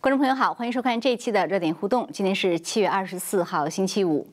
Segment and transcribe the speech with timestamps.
[0.00, 2.08] 观众朋友好，欢迎收看这一期的热点互动。
[2.12, 4.26] 今天是七月二十四号，星期五。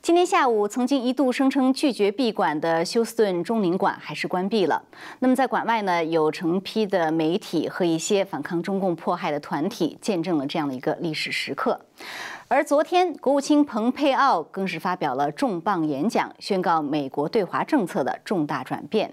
[0.00, 4.80] 今天下午，曾经一度声称拒绝闭馆的休斯顿中领馆还是关闭了。
[5.20, 11.80] 那么在馆外呢，有成批的媒体和一些反抗中共迫害的团体见证了这样的一个历史时刻。
[12.48, 19.12] 而昨天，国务卿蓬佩奥更是发表了重磅演讲，宣告美国对华政策的重大转变。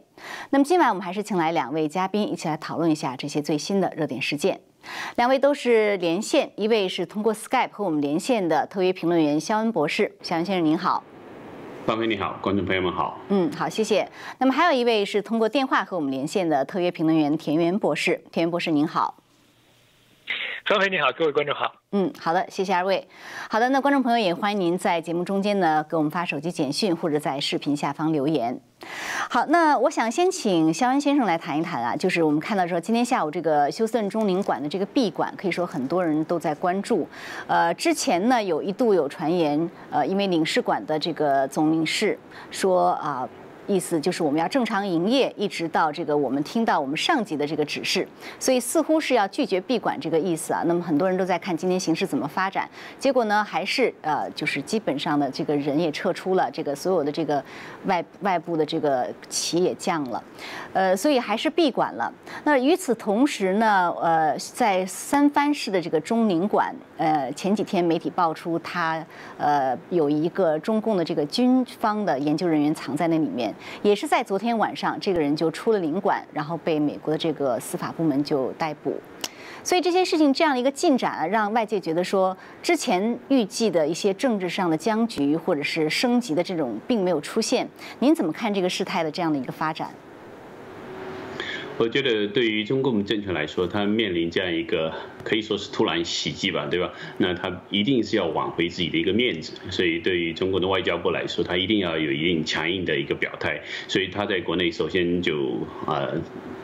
[0.52, 4.62] 那么今晚我们还是请来两位嘉宾，一起来讨论一下这些最新的热点事件。
[5.16, 11.04] 两位都是连线，一位是通过 Skype 和我们连线的特约评论员肖恩博士，肖恩先生您好。
[11.88, 13.20] 范飞你好，观众朋友们好。
[13.30, 14.08] 嗯，好，谢谢。
[14.38, 19.16] 那么还有一位是通过电话和我们连线的特约评论员田园博士，田园博士您好。
[20.66, 21.74] 方飞你好，各位观众好。
[21.92, 23.06] 嗯，好的，谢谢二位。
[23.50, 28.58] 好的，那观众朋友也欢迎您在节目中间呢给我们发手机简讯或者在视频下方留言。
[29.30, 37.06] 好，那我想先请肖恩先生来谈一谈啊，就是我们看到说今天下午这个休斯顿中领馆的这个闭馆，可以说很多人都在关注。
[37.46, 42.18] 呃，之前呢有一度有传言，呃，因为领事馆的这个总领事
[42.50, 43.28] 说啊。
[43.68, 48.08] 意思就是我们要正常营业，一直到这个我们听到我们上级的这个指示，
[48.40, 50.62] 所以似乎是要拒绝闭馆这个意思啊。
[50.66, 52.70] 那么很多人都在看今天形势怎么发展，
[53.00, 57.44] 结果呢还是呃就是基本上的这个人也撤出了，这个所有的这个
[57.86, 60.24] 外外部的这个旗也降了，
[60.74, 62.12] 呃所以还是闭馆了。
[62.44, 69.06] 那与此同时呢，呃在三藩市的这个中宁馆，呃前几天媒体爆出他
[69.38, 73.54] 呃有一个中共的这个军方的研究人员藏在那里面。
[73.82, 78.98] 也是在昨天晚上，这个人就出了领馆，然后被美国的这个司法部门就逮捕。
[79.66, 87.68] 所以这些事情这样的一个进展，让外界觉得说，之前预计的一些政治上的僵局或者是升级的这种并没有出现。
[88.00, 89.90] 您怎么看这个事态的这样的一个发展？
[91.78, 96.92] 我觉得对于中共政权来说，它面临这样一个可以说是突然袭击吧，对吧？
[97.18, 103.62] 那他一定是要挽回自己的一个面子，所以对于中国的外交部来说，他一定要有一定强硬的一个表态。
[103.88, 106.10] 所以他在国内首先就啊。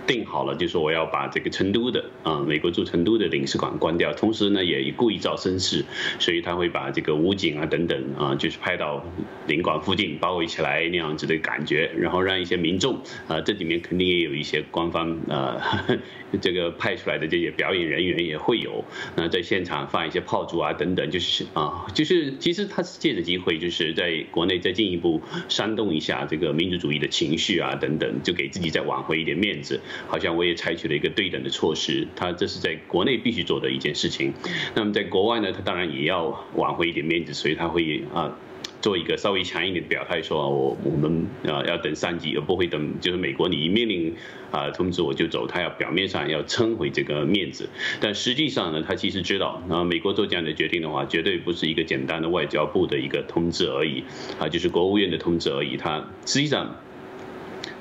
[0.07, 5.85] 定好了，就说我要把这个成都的啊，美国驻成都的领事馆关掉，同时呢，也故意造声势，
[6.17, 9.05] 所以他会把这个武警啊等等啊，就是派到
[9.45, 15.85] 领馆附近包围起来那样子的感觉，然后让一些民众啊，这里面肯定也有一些官方啊，
[16.41, 18.83] 这个派出来的这些表演人员也会会有，
[19.15, 29.79] 那在现场放一些炮竹啊等等，就是啊，就是其实他是借着机会，就是在国内再进一步煽动一下这个民族主义的情绪啊等等，就给自己再挽回一点面子。
[30.07, 34.33] 好像我也采取了一个对等的措施，他这是在国内必须做的一件事情。
[34.73, 38.35] 那么在国外呢，他当然也要挽回一点面子，所以他会啊
[38.81, 44.15] 做一个稍微强一点的表态，说我我们啊要等三级，而不会等就是美国你一命令
[44.51, 47.69] 啊通知我就走，他要表面上要撑回这个面子，
[47.99, 54.03] 但实际上呢，他其实知道啊美国做这样的决定的话，绝对不是一个简单的外交部的一个通知而已
[54.39, 56.75] 啊，就是国务院的通知而已，他实际上。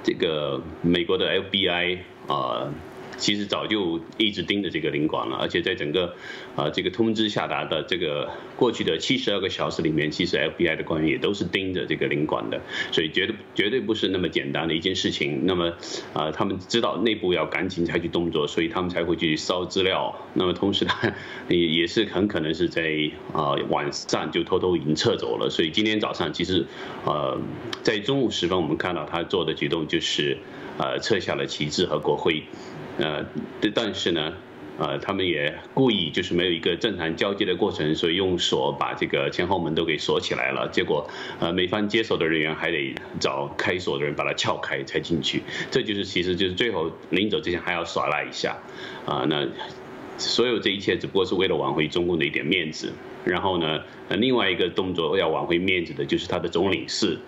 [0.04, 1.98] 这个美国的 FBI
[2.28, 2.72] 啊，
[3.18, 6.14] 其实早就一直盯着这个领馆了，而且在整个
[6.56, 12.60] 啊这个通知下达的这个过去的七十二个小时里面，其实 FBI 的官员也都是盯着这个领馆的，
[12.92, 15.44] 所以绝对绝对不是那么简单的一件事情。
[15.44, 15.72] 那么
[16.14, 20.14] 啊，他们知道内部要赶紧采取动作，所以他们才会去烧资料。
[20.32, 20.92] 那么同时呢，
[21.50, 25.50] 也也是很可能是在啊晚上就偷偷已经撤走了。
[25.50, 26.64] 所以今天早上其实
[27.04, 27.38] 呃。
[27.82, 30.36] 在中午时分，我们看到他做的举动就是，
[30.76, 32.42] 呃，撤下了旗帜和国徽，
[32.98, 33.24] 呃，
[33.60, 34.32] 但但是呢，
[34.78, 40.68] 呃，他们也故意就是没有一个正常交接的过程，所以用锁把这个前后门都给锁起来了。
[40.72, 41.08] 结果，
[41.40, 45.42] 呃，美方接手的人员还得找开锁的人把它撬开才进去。
[45.70, 48.56] 这就是其实就是最后临走之前还要耍赖一下，
[49.06, 49.46] 啊，那
[50.16, 52.92] 所有这一切只不过是为了挽回中共的一点面子。
[53.24, 57.18] 然后呢，呃，另外一个动作要挽回面子的就是他的总领事。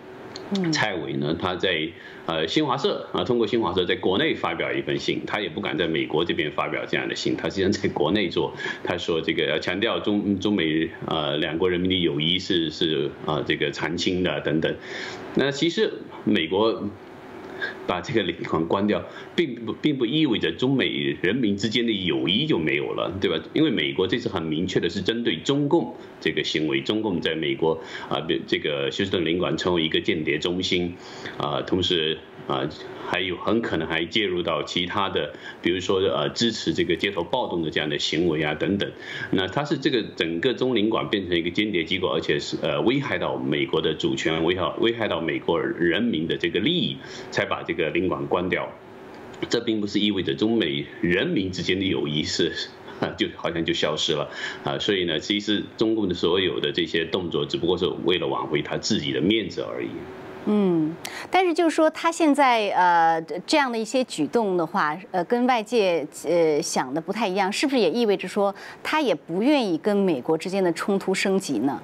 [0.73, 1.89] 蔡伟呢，他在
[2.27, 14.75] 呃新华社啊，通过新华社在国内发表一份信，他也不敢在美国这边发表这样的信，他实际上在国内做，他说这个要强调中中美呃两国人民的友谊是是啊这个长青的等等，
[15.35, 15.93] 那其实
[16.25, 16.85] 美国。
[17.87, 19.03] 把这个领馆关掉，
[19.35, 20.89] 并不并不意味着中美
[21.23, 23.43] 人民之间的友谊就没有了，对吧？
[23.53, 30.95] 因为美国这次很明确的是针对中共这个行为，中共在美国啊，这个休斯顿领馆成为一个间谍中心，
[31.39, 32.69] 啊，同时啊，
[33.07, 38.91] 还有很可能还介入到其他的，比如说呃支持这个街头暴动的这样的行为啊等等。
[39.31, 46.97] 那它是这个整个中领馆变成一个间谍机构，而且是呃危害到美国的主权，危害危害到美国人民的这个利益，
[47.31, 48.69] 才把这个领馆关掉。
[49.49, 52.53] 这并不是意味着中美人民之间的友谊是
[53.17, 54.31] 就好像就消失了
[54.63, 54.79] 啊。
[54.79, 59.89] 所以呢，其实中共的所有的这些动作，只不过是为了挽回他自己的面子而已。
[60.47, 60.95] 嗯，
[61.31, 71.81] 但是就是说，他现在呃这样的一些举动的话，呃，跟外界呃想的不太一样，是不是也意味着说，他也不愿意跟美国之间的冲突升级呢？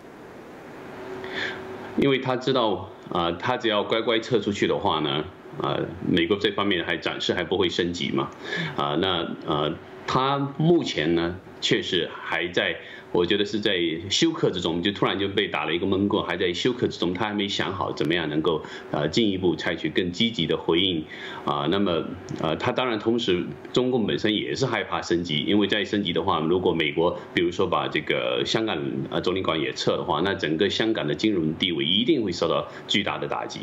[1.99, 5.25] 因为他知道啊，他只要乖乖撤出去的话呢，
[5.61, 8.31] 啊，美国这方面还暂时还不会升级嘛，
[8.77, 9.75] 啊，那呃，
[10.07, 12.77] 他目前呢，确实还在。
[13.13, 13.79] 我觉得是在
[14.11, 21.03] 休克之中，就突然就被打了一个闷棍，还在休克之中，他还没想好怎么样能够呃进一步采取更积极的回应
[21.47, 21.67] 啊。
[21.71, 22.05] 那么
[22.43, 28.77] 呃，他当然同时，中共本身也是害怕升级，因为再升级的话，如果美国比如说把这个香港
[29.11, 33.61] 呃总领馆也撤的话，那整个香港的金融地位一定会受到巨大的打击。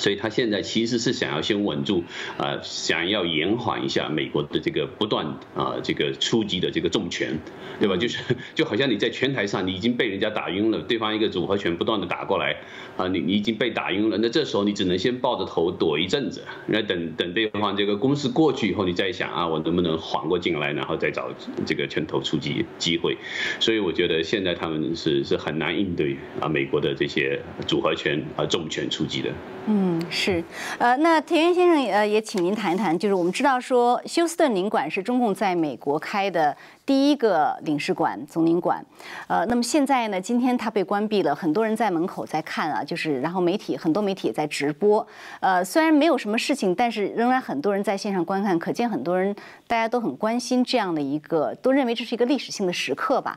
[0.00, 2.02] 所以他现在其实是想要先稳住，
[2.38, 7.38] 啊，想要延缓一下美国的这个不断啊这个出击的这个重拳，
[7.78, 7.96] 对吧？
[7.98, 8.18] 就是
[8.56, 12.56] 就好像你在拳台上，你已经被人家打晕了，对方一个组合拳不断的打过来，
[12.96, 21.28] 啊，你你已经被打晕了，那这时候你只能先抱着头躲一阵子，那等等对方这个攻势过去以后，你再想啊，我能不能缓过劲来，然后再找
[21.66, 23.18] 这个拳头出击机会。
[23.60, 29.30] 所以我觉得现在他们是是很难应对啊美国的这些组合拳啊重拳出击的。
[29.66, 29.89] 嗯。
[29.90, 30.44] 嗯，是，
[30.78, 36.56] 呃，那田园先生，呃，也请您谈一谈，就是我们知道说休斯顿领馆是中共在美国开的
[36.86, 38.84] 第一个领事馆、总领馆，
[39.26, 45.04] 呃，那么现在呢，今天它被关闭了，很多人在门口在看啊，就是然后媒体很多媒体也在直播，
[45.40, 49.34] 呃，虽然没有什么事情，但是仍然很多人在线上观看，可见很多人
[49.66, 53.36] 大家都很关心这样的一个，都认为这是一个历史性的时刻吧，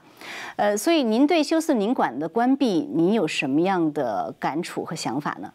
[0.57, 5.51] 呃，所以您对休斯顿领馆的关闭，您有什么样的感触和想法呢？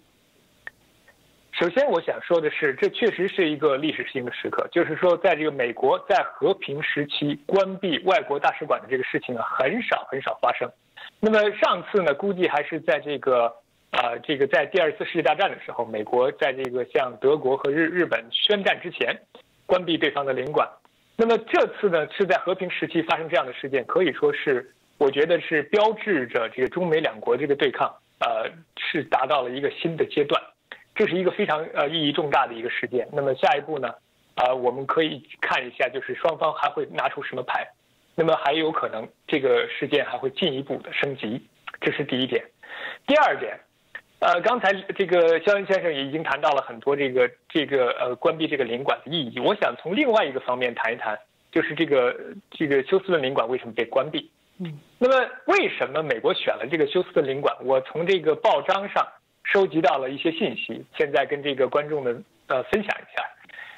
[1.59, 4.69] 首先，我想说的是，这确实是一个历史性的时刻。
[4.71, 10.71] 就是说，在这个美国在和平时期关闭外国大使馆的这个事情啊，很少很少发生。
[11.19, 13.53] 那么上次呢，估计还是在这个
[13.91, 19.19] 啊，这个在第二次世界大战的时候，美国在这个向德国和日日本宣战之前，
[19.67, 20.69] 关闭对方的领馆。
[21.17, 30.41] 那么这次呢，是在和平时期发生这样的事件，可以说是我觉得是标志着这个中美两国这个对抗，呃，是达到了一个新的阶段。
[30.99, 33.09] 这是一个非常呃意义重大的一个事件。
[33.13, 33.95] 那么下一步呢？
[34.35, 37.65] 啊，我们可以看一下，就是双方还会拿出什么牌。
[38.17, 41.41] 那么还有可能这个事件还会进一步的升级，
[41.81, 42.45] 这是第一点。
[43.07, 43.57] 第二点，
[44.19, 49.39] 呃，刚才这个肖恩先生也已经谈到了很多这个这个呃关闭这个领馆的意义。
[49.39, 51.17] 我想从另外一个方面谈一谈，
[51.53, 52.17] 就是这个
[52.51, 54.29] 这个休斯顿领馆为什么被关闭？
[54.59, 57.57] 嗯，那么为什么美国选了这个休斯顿领馆？
[57.63, 59.07] 我从这个报章上。
[59.51, 63.25] 收集到了一些信息，现在跟这个观众们呃分享一下。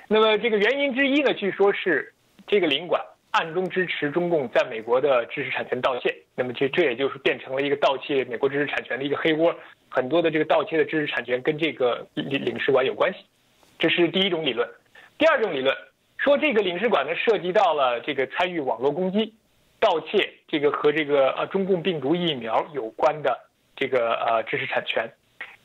[0.08, 2.12] 那么这个原因之一呢，据说是
[2.48, 3.00] 这个领馆
[3.30, 6.12] 暗中支持中共在美国的知识产权盗窃。
[6.34, 9.54] 那么这这也就是变成了一个盗窃美国知识产权的一个黑窝。
[9.88, 13.20] 很多的这个盗窃的知识产权跟这个领领事馆有关系，
[13.78, 14.68] 这是第一种理论。
[15.18, 15.76] 第二种理论
[16.18, 19.34] 说，这个领事馆呢涉及到了这个参与网络攻击、
[19.78, 23.38] 盗窃这个和这个呃中共病毒疫苗有关的
[23.76, 25.08] 这个呃知识产权。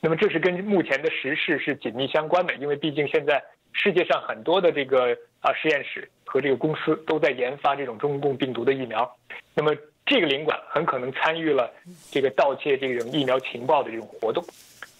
[0.06, 3.44] 那么这是跟目前的时事是紧密相关的，因为毕竟现在
[3.74, 9.12] 世界上很多的这个啊实验室和这个公司都在研发这种中共病毒的疫苗，
[9.56, 11.74] 那么这个领馆很可能参与了
[12.12, 14.45] 这个盗窃这种疫苗情报的这种活动，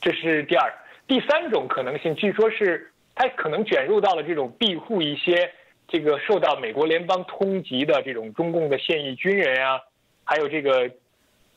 [0.02, 0.74] 这是第二。
[1.06, 5.52] 第三种可能性，据说是它可能卷入到了这种庇护一些
[5.88, 9.80] 这个受到美国联邦通缉的这种中共的现役军人啊，
[10.24, 10.90] 还有这个。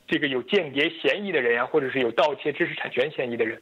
[0.09, 3.61] 这个有间谍嫌疑的人呀，或者是有盗窃知识产权嫌疑的人，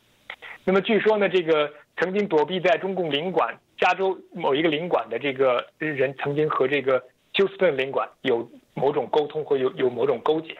[0.63, 10.56] 那么据说呢，这个曾经躲避在中共领馆加州某一个领馆的这个人，曾经和这个休斯顿领馆有某种沟通或有有某种勾结。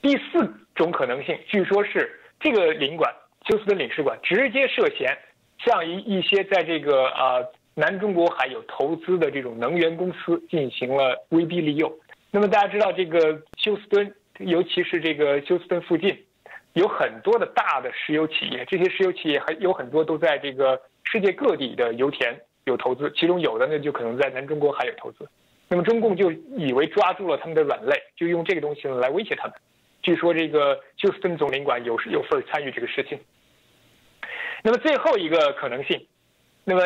[0.00, 3.14] 第四种可能性，据说是这个领馆
[3.46, 5.18] 休斯顿领事馆直接涉嫌
[5.62, 11.94] 向一一些在这个啊南中国海有投资的这种能源公司进行了威逼利诱。
[12.30, 14.14] 那么大家知道这个休斯敦。
[14.38, 16.18] 尤其是这个休斯顿附近，
[16.72, 25.28] 有很多的大的石油企业，这些石油企业还有很多都在这个世界各地的油田有投资，其中有的呢就可能在南中国还有投资。
[25.68, 29.54] 那么中共就以为抓住了他们的软肋，就用这个东西来威胁他们。
[30.02, 33.18] 据说这个休斯顿总领馆有有份参与这个事情。
[34.62, 36.06] 那么最后一个可能性，
[36.64, 36.82] 那么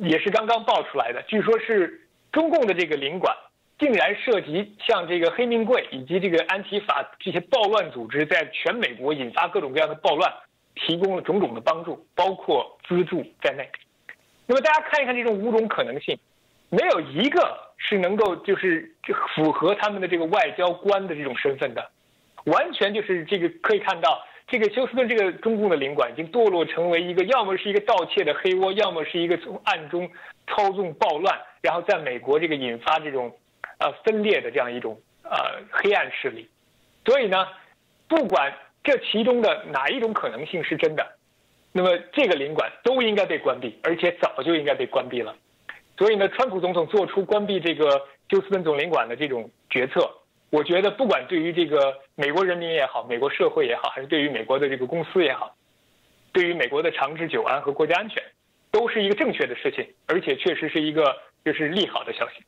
[0.00, 2.00] 也是刚刚爆出来的，据说是
[2.32, 3.34] 中共的这个领馆
[3.78, 10.32] 竟然涉及向这个黑名贵以及这个安提法这些暴乱组织在全美国引发各种各样的暴乱，
[10.74, 13.68] 提供了种种的帮助，包括资助在内。
[14.46, 16.18] 那么大家看一看这种五种可能性，
[16.70, 18.94] 没有一个是能够就是
[19.34, 21.90] 符合他们的这个外交官的这种身份的，
[22.44, 24.24] 完全就是这个可以看到。
[24.48, 30.08] 这个休斯顿这个中共的领馆已经堕落成为一个，要么是一个盗窃的黑窝，要么是一个从暗中
[30.46, 33.36] 操纵暴乱，然后在美国这个引发这种，
[33.78, 36.48] 呃分裂的这样一种呃黑暗势力。
[37.04, 37.46] 所以呢，
[38.08, 38.52] 不管
[38.82, 41.06] 这其中的哪一种可能性是真的，
[41.72, 45.36] 那么这个领馆都应该被关闭，而且早就应该被关闭了。
[45.98, 47.88] 所以呢，川普总统做出关闭这个
[48.28, 50.10] 休斯顿总领馆的这种决策。
[50.50, 55.56] 我觉得，不管对于这个美国人民也好，美国社会也好，还是对于美国的这个公司也好，
[56.32, 58.22] 对于美国的长治久安和国家安全，
[58.70, 62.44] 都是一个正确的事情，而且确实是一个就是利好的消息。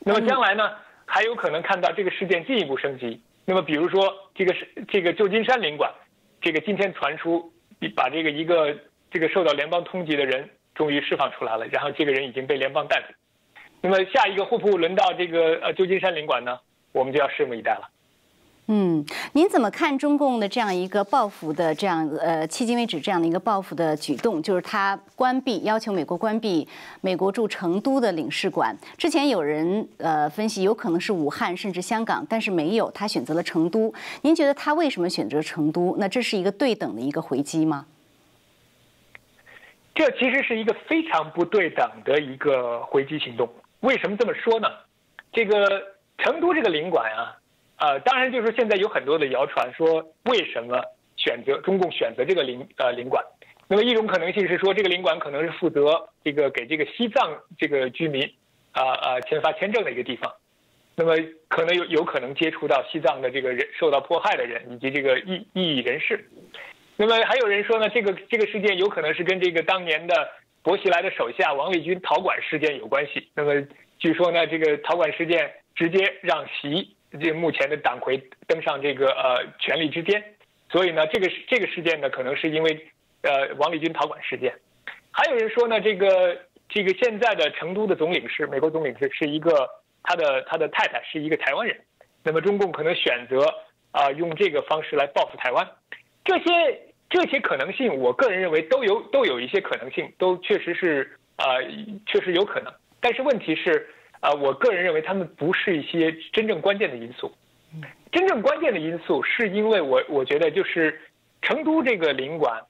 [0.00, 0.72] 那么将来呢，
[1.04, 3.20] 还有可能看到这个事件进一步升级。
[3.44, 5.92] 那么比如说，这个是这个旧金山领馆，
[6.40, 7.52] 这个今天传出
[7.96, 8.76] 把这个一个
[9.10, 13.14] 这个受到联邦通缉的人终于释放出来了，然后这个人已经被联邦逮捕。
[13.80, 16.58] 那么下一个会不会轮到这个呃旧金山领馆呢？
[16.92, 17.88] 我们就要拭目以待了。
[18.68, 24.40] 嗯，您怎么看中共的这样一个报复的这样呃，迄今为止这样的一个报复的举动？
[24.40, 26.66] 就是他关闭，要求美国关闭
[27.00, 28.74] 美国驻成都的领事馆。
[28.96, 33.92] 之前有人呃分析，有可能是武汉甚至香港，但是没有，他选择了成都。
[34.22, 35.96] 您觉得他为什么选择成都？
[35.98, 37.86] 那这是一个对等的一个回击吗？
[39.94, 43.48] 这其实是一个非常不对等的一个回击行动。
[43.80, 44.68] 为什么这么说呢？
[45.32, 45.82] 这个。
[46.18, 47.34] 成都这个领馆啊，
[47.82, 50.80] 呃，当然就是现在有很多的谣传说，为什么
[51.16, 53.24] 选择中共选择这个领呃领馆？
[53.66, 58.22] 那么一种可能性是说，这个领馆可能是负责这个给这个西藏这个居民
[58.70, 60.32] 啊啊签发签证的一个地方，
[60.94, 61.16] 那么
[61.48, 66.24] 可能有有可能接触到西藏的这个人受到迫害的人以及这个异异议人士。
[66.96, 70.28] 那么还有人说呢，这个这个事件有可能是跟这个当年的
[70.62, 73.28] 薄熙来的手下王立军陶管事件有关系。
[73.34, 73.60] 那么
[73.98, 75.52] 据说呢，这个陶管事件。
[75.74, 78.16] 直接让习这目前的党魁
[78.46, 80.22] 登上这个呃权力之巅，
[80.70, 82.86] 所以呢，这个这个事件呢，可能是因为
[83.22, 84.54] 呃王立军逃管事件。
[85.10, 86.38] 还有人说呢，这个
[86.68, 89.68] 这个现在的成都的总领事，美国总领事是一个
[90.02, 91.78] 他的他的太太是一个台湾人，
[92.24, 93.44] 那么中共可能选择
[93.90, 95.68] 啊用这个方式来报复台湾。
[96.24, 101.60] 这些这些可能性，我个人认为都有都有一些可能性，都确实是啊
[102.06, 102.72] 确实有可能。
[103.00, 103.88] 但是问题是。
[104.22, 107.30] 啊，我个人认为他们不是一些真正关键的因素。
[108.12, 111.00] 真正关键的因素是因为我我觉得就是
[111.40, 112.62] 成都这个领馆，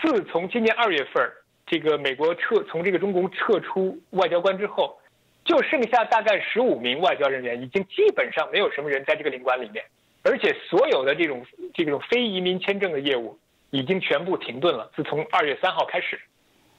[0.00, 1.30] 自从今年二月份
[1.66, 4.98] 这个美国撤从这个中国撤出外交官之后，
[5.44, 9.84] 就剩下大概十五名外交人员，已经基本上没有什么人在这个领馆里面，
[10.22, 13.38] 而且所有的这种这种非移民签证的业务
[13.72, 14.90] 已经全部停顿了。
[14.96, 16.18] 自从二月三号开始，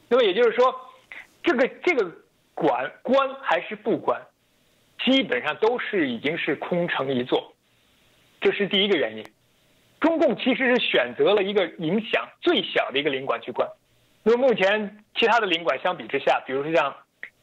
[0.07, 0.73] 那么也就是说，
[1.43, 2.11] 这个这个。
[2.53, 4.21] 管关还是不关，
[5.03, 7.53] 基本上都是已经是空城一座，
[8.41, 9.23] 这是第一个原因。
[9.99, 13.67] 中共其实是选择了一个影响最小的一个领馆去关。
[14.23, 16.95] 那么目前其他的领馆相比之下，比如说像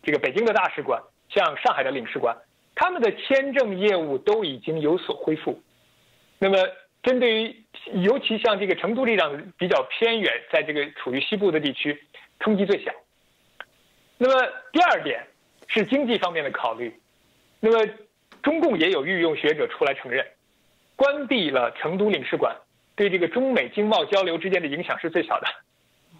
[0.02, 2.36] 这个北京的大使馆，像上海的领事馆，
[2.74, 5.62] 他们的签证业务都已经有所恢复。
[6.38, 6.58] 那么
[7.02, 12.02] 针对于尤其像这个成都这样比较偏远，在这个处于西部的地区，
[12.40, 12.92] 冲击最小。
[14.18, 15.26] 那么第二点
[15.66, 16.98] 是经济方面的考虑，
[17.60, 17.92] 那么
[18.42, 20.24] 中共也有御用学者出来承认，
[20.96, 22.56] 关闭了成都领事馆，
[22.94, 25.46] 对这个中美经贸交流之间的影响是最小的，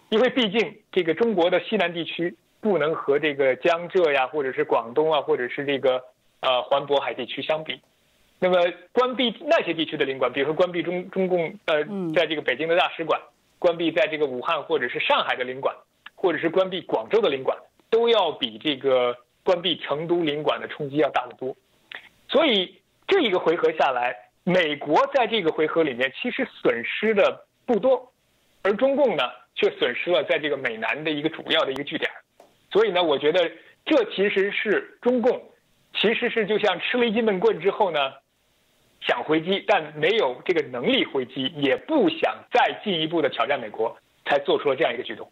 [0.09, 6.03] 因为毕竟这个中国的西南地区不能和这个江浙呀，或者是广东啊，或者是这个
[6.41, 7.81] 呃环渤海地区相比，
[8.37, 8.61] 那么
[8.91, 13.19] 关闭那些地区的领馆，比如说关闭中中共呃在这个北京的大使馆，
[13.57, 15.75] 关闭在这个武汉或者是上海的领馆，
[16.13, 17.57] 或者是关闭广州的领馆。
[17.89, 21.55] 都要比这个关闭成都领馆的冲击要大得多，
[22.27, 28.11] 所以这一个回合下来，美国在这个回合里面其实损失的不多，
[28.63, 29.23] 而中共呢
[29.55, 32.11] 却损失了在这个美南的一个主要的一个据点，
[32.71, 33.49] 所以呢，我觉得
[33.85, 35.41] 这其实是中共，
[35.93, 38.13] 其实是就像吃了一记闷棍之后呢，
[38.99, 45.31] 想回击，但没有这个能力回击，也不想再进一步的挑战美国，才做出了这样一个举动。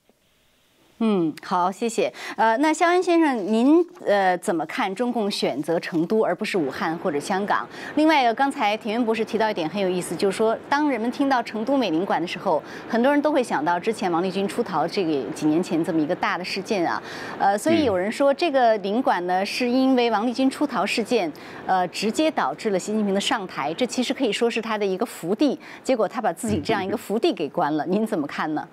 [1.00, 2.12] 嗯，好，谢谢。
[2.38, 7.68] 呃，那肖恩先生，您呃怎么看中共选择成都而不是武汉或者香港？
[7.96, 17.04] 另外一个，刚才田园博士提到一点很有意思，就是说，当人们听到成都美领馆的时候，很多人都会想到之前王立军出逃这个几年前这么一个大的事件啊。
[17.38, 21.30] 呃，所以有人说这个领馆呢，是因为王立军出逃事件，
[21.66, 25.60] 呃，直接导致了习近平的上台，这其实可以说是他的一个福地。
[25.84, 28.66] 结果他把自己这样一个福地给关了，您怎么看呢？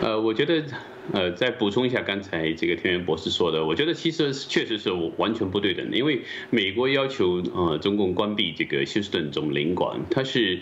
[0.00, 0.64] 呃，我觉得，
[1.12, 10.60] 呃，再补充一下刚才这个田园博士说的，我觉得其实确实是完全不对等的，因为美国要求呃中共关闭这个休斯顿总领馆，它是。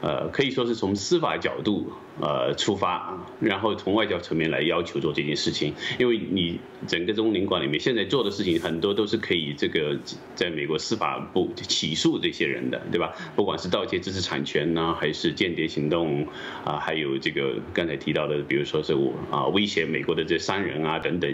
[0.00, 5.74] 呃，可以说是从司法角度呃出发，然后从外交层面来要求做这件事情。
[5.98, 9.98] 因为你整个中领馆里面现在做的事情很多都是可以这个
[10.34, 13.12] 在美国司法部起诉这些人的，对吧？
[13.36, 16.26] 不管是盗窃知识产权呢，还是间谍行动
[16.64, 21.32] 啊，还有这个刚才提到的，比如说是我啊威胁美国的这商人啊等等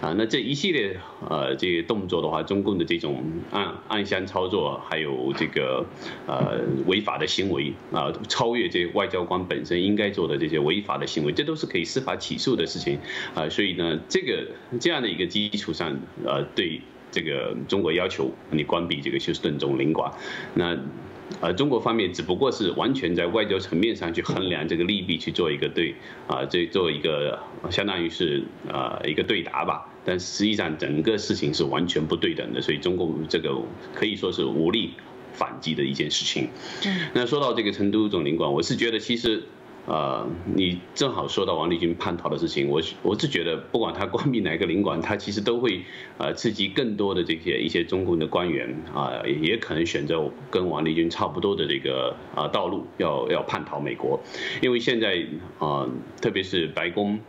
[0.00, 0.96] 啊，那这一系列
[1.28, 5.84] 呃这些动作的话，中共的这种暗暗箱操作，还有这个
[6.26, 8.12] 呃违法的行为啊。
[8.28, 12.98] 超越这外交官本身应该做的这些违法的行为，这都是可以司法起诉的事情
[13.34, 13.48] 啊。
[13.48, 14.46] 所以呢，这个
[14.80, 20.12] 这样的一个基础上，呃，对这个中国要求你关闭这个休斯顿总领馆，
[20.54, 20.76] 那
[21.40, 25.94] 呃，中国方面只不过是完全在外交层面上去衡量这个利弊，去做一个对
[26.26, 27.38] 啊，这做一个
[27.70, 29.90] 相当于是呃一个对答吧。
[30.04, 33.56] 但实际上整个事情是完全不对等的，所以中共这个
[33.94, 34.90] 可以说是无力。
[35.36, 36.48] 反击的一件事情。
[37.12, 39.42] 那说到这个成都总领馆，我是觉得其实，
[39.86, 45.82] 呃，你正好说到王立军叛逃的事情，我我是觉得不管他关闭哪个领馆，他其实都会
[46.18, 54.20] 呃刺激更多的这些一些中共的官员啊，也可能选择跟王立军差不多的这个啊道路，要要叛逃美国，
[54.62, 55.22] 因为现在
[55.58, 55.88] 啊，
[56.20, 57.20] 特别是白宫。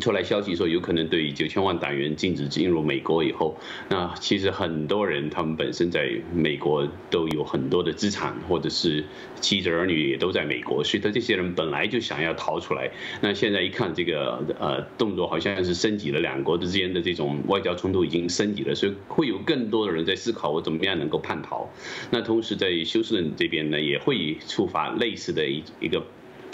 [0.00, 3.56] 出来消息说，有可能对九千万党员禁止进入美国以后，
[3.88, 9.04] 那其实很多人他们本身在美国都有很多的资产，或者是
[9.40, 12.90] 妻子儿女也都在美国，所以他这些人本来就想要逃出来。
[13.20, 21.68] 那现在一看这个呃动作，好像是升级了，两国之间的这种外交冲突已经升级了，所以会有更多的人在思考我怎么样能够叛逃。
[22.10, 26.04] 那同时在休斯顿这边呢，也会触发类似的一一个。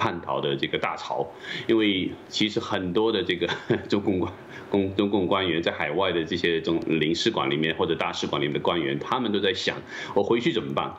[0.01, 1.29] 叛逃的这个大潮，
[1.67, 3.47] 因为其实很多的这个
[3.87, 4.33] 中共官、
[4.71, 9.77] 公中共官员在海外的这些中领事馆里面或者大使馆里面的官员，他们都在想，
[10.15, 10.95] 我回去怎么办？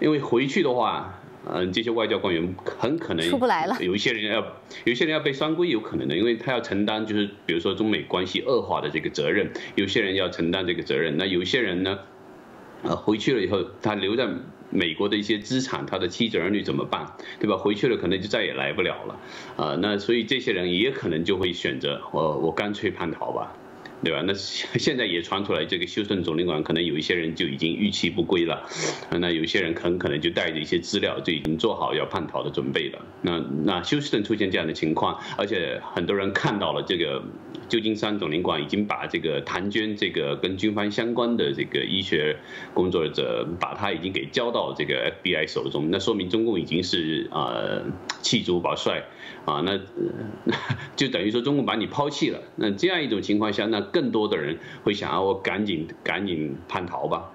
[0.00, 3.76] 因为回去的话，嗯，这些外交官员很可能出不来了。
[3.80, 4.40] 有一些人要，
[4.84, 11.98] 有一些人要被双规，有可能的，因为他要承担就是比如说中美关系恶化的这个责任，有些人要承担这个责任，那有些人呢，
[12.82, 14.26] 呃，回去了以后，他留在。
[14.70, 17.06] 美国的一些资产，他的妻子儿女怎么办，
[17.40, 17.56] 对吧？
[17.56, 19.20] 回去了可能就再也来不了了，
[19.56, 23.52] 啊，那所以这些人也可能就会选择我我干脆叛逃吧。
[24.04, 24.22] 对吧？
[24.26, 28.68] 那现在也传出来，这个休斯顿总领馆可能有一些人就已经逾期不归了，
[29.10, 33.00] 那有些人很可能就带着一些资料就已经做好要叛逃的准备了。
[33.22, 37.24] 那那休斯顿出现这样的情况，而且很多人看到了这个
[37.68, 42.36] 旧金山总领馆已经把这个谭娟这个跟军方相关的这个医学
[42.74, 47.82] 工作者，把他已经给交到这个 FBI 手中，那说明中共已经是啊
[48.22, 49.04] 弃卒保帅
[49.44, 49.78] 啊，那
[50.96, 52.40] 就等于说中共把你抛弃了。
[52.56, 57.32] 那这样一种情况下，那更多的人会想啊，我赶紧赶紧叛逃吧。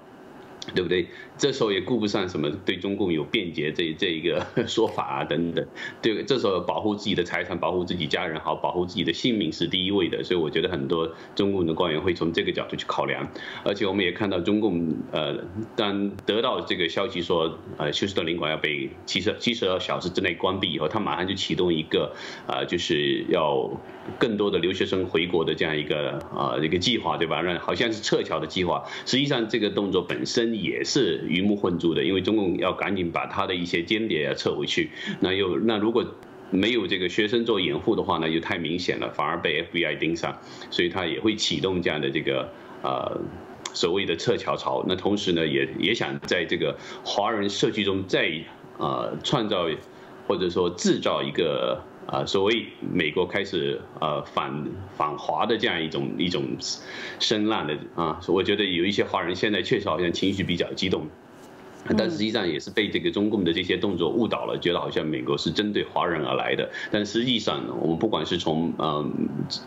[0.76, 1.08] 对不对？
[1.42, 5.66] 这时候也顾不上什么对中共有辩解这这一个 说法啊等等。
[6.00, 10.22] 对，这时候保护自己的财产、保护自己家人好、保护自己的性命是第一位的。
[10.22, 13.28] 所以我觉得很多中共的官员会从这个角度去考量。
[13.64, 22.14] 而且我们也看到中共呃，当得到这个消息说呃休斯顿领馆要被七十七十二小时之内关闭以后，他马上就启动一个
[22.46, 23.68] 呃就是要
[24.16, 27.42] 更多的留学生回国的这样一个啊一个计划，对吧？
[27.42, 28.84] 让好像是撤侨的计划。
[29.06, 30.52] 实际上这个动作本身。
[30.52, 34.90] 也是鱼目混珠的，因为中共要赶紧把他的一些间谍要撤回去，
[35.20, 36.04] 那又那如果
[36.50, 40.36] 没有这个学生做掩护的话呢，就太明显了，反而被 FBI 盯上，
[40.70, 42.48] 所以他也会启动这样的这个
[42.82, 43.20] 呃
[43.72, 44.84] 所谓的撤侨潮。
[44.86, 48.30] 那同时呢，也也想在这个华人社区中再
[48.78, 49.66] 呃创造
[50.28, 51.82] 或者说制造一个。
[52.04, 54.66] 啊，所谓美国开始呃反
[54.96, 56.42] 反华的这样一种一种
[57.20, 61.06] 声浪的啊，我觉得有一些华人现在确实好像情绪比较激动。
[61.98, 66.70] 但实际上也是被这个中共的这些动作误导了，觉得好像美国是针对华人而来的。
[66.90, 69.10] 但实际上，我们不管是从呃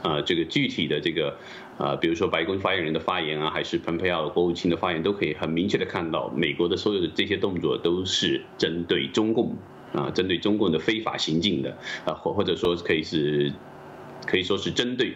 [0.02, 1.38] 呃这个具体的这个
[1.78, 9.54] 呃，比如说白宫发言人的发言啊，还是蓬佩奥国务卿的发言，都可以很明确的看到，美国的所有的这些动作都是针对中共
[9.94, 13.52] 啊，针对中共的非法行径的啊，或或者说可以是
[14.26, 15.16] 可以说是针对。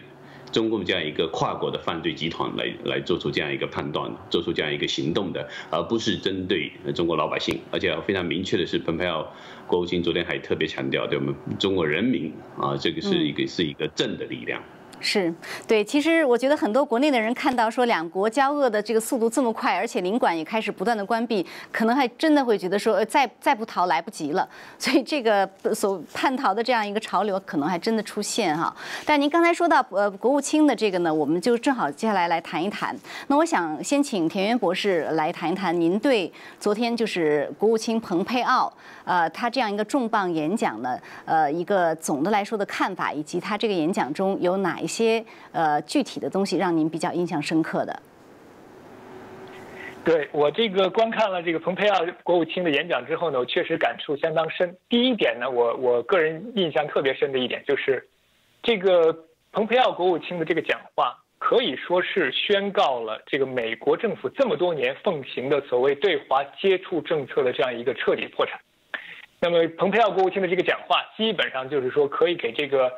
[0.52, 7.60] 中共这样一个跨国的犯罪集团来来做出这样一个判断，做出这样一个行动的，而不是针对中国老百姓。
[7.72, 9.32] 而且非常明确的是，蓬佩奥
[9.68, 14.62] 国务卿昨天还特别强调，对我们中国人民啊，这个是一个是一个正的力量。
[15.02, 15.34] 是
[15.68, 24.48] 对，其实我觉得很多国内的人看到说两国交恶的这个速度这么快，而且领馆也开始不断的关闭，可能还真的会觉得说呃再再不逃来不及了。
[24.78, 28.76] 所以这个所叛逃的这样一个潮流可能还真的出现哈。
[29.06, 32.94] 但您刚才说到呃国务卿的这个呢，我们就正好接下来来谈一谈。
[33.28, 38.72] 那我想先请田园博士来谈一谈您对昨天就是国务卿蓬佩奥
[39.06, 44.89] 呃他这样一个重磅演讲呢呃一个总的来说的看法，以及他这个演讲中有哪一。
[44.90, 45.24] 些
[45.54, 48.02] 呃具体的东西让您比较印象深刻的。
[50.02, 54.76] 对我这个观看了这个蓬佩奥国务卿的演讲之后呢，我确实感触相当深。
[54.88, 58.08] 第一点呢，我我个人印象特别深的一点就是，
[58.64, 59.16] 这个
[59.52, 68.60] 蓬佩奥国务卿的这个讲话可以说是宣告了这个美国政府这么多年奉行的所谓对华接触政策的这样一个彻底破产。
[69.42, 72.90] 那么蓬佩奥国务卿的这个讲话基本上就是说可以给这个。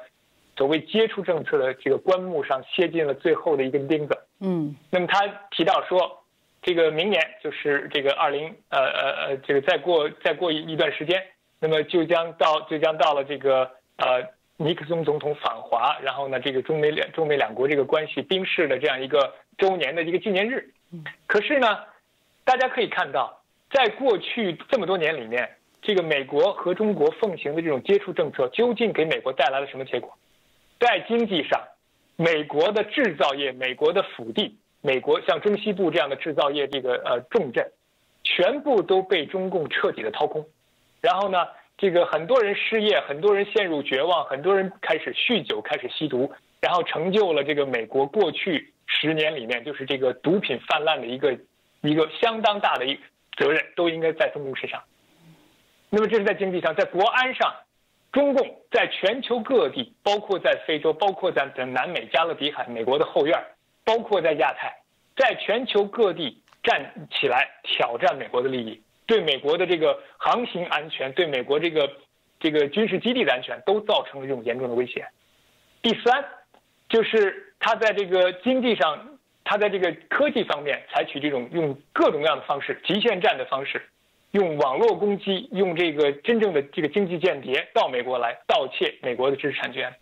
[0.62, 4.16] 所谓接触政策的这个棺木上楔进了最后的一根钉子。
[4.42, 6.24] 嗯，那么他提到说，
[6.62, 11.20] 这个明年就是这个二零呃呃呃，这个再过再过一一段时间，
[11.60, 14.24] 那么就将到就将到了这个呃
[14.58, 20.72] 尼克松总统访华，然后呢这个中美两中美两国这个关系冰释的这样一个周年的一个纪念日。
[21.26, 21.80] 可是呢，
[22.44, 25.50] 大家可以看到，在过去这么多年里面，
[25.82, 30.16] 这个美国和中国奉行的这种接触政策，究竟给美国带来了什么结果？
[30.82, 31.62] 在经济上，
[32.16, 37.72] 美国的制造业、美国的腹地、美国像中西部这样的制造业这个呃重镇，
[38.24, 40.44] 全部都被中共彻底的掏空。
[41.00, 51.38] 然后呢，这个很多人失业，很多人陷入绝望，很多人开始酗酒，开始吸毒，然后成就了这个美国过去十年里面就是这个毒品泛滥的一个
[51.82, 53.00] 一个相当大的一
[53.38, 54.82] 责任，都应该在中共身上。
[55.92, 57.54] 那么这是在经济上，在国安上。
[58.12, 63.42] 中共在全球各地，包括在非洲，包括在在南美加勒比海，美国的后院，
[63.86, 64.76] 包括在亚太，
[65.16, 71.90] 在全球各地站起来挑战美国的利益，对美国的这个航行安全，对美国这个
[72.40, 75.08] 这个军事基地的安全，都造成了这种严重的威胁。
[75.82, 76.26] 第三，
[76.90, 83.82] 就是他在这个经济上，他在这个科技方面采取这种用各种各样的方式，极限战的方式。
[84.32, 89.94] 用网络攻击，用这个真正的这个经济间谍到美国来盗窃美国的知识产权，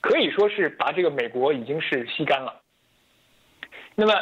[0.00, 2.62] 可以说是把这个美国已经是吸干了。
[3.94, 4.14] 那么，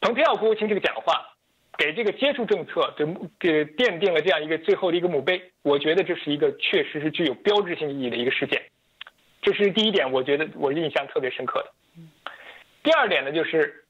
[0.00, 1.34] 蓬佩奥国务卿这个讲话，
[1.76, 3.04] 给这个接触政策的
[3.40, 5.50] 给奠定了这样一个最后的一个墓碑。
[5.62, 8.62] 我觉得这是一个确实是具有标志性意义的一个事件。
[9.42, 11.72] 这是第一点，我觉得我印象特别深刻的。
[12.84, 13.84] 第二点呢，就是，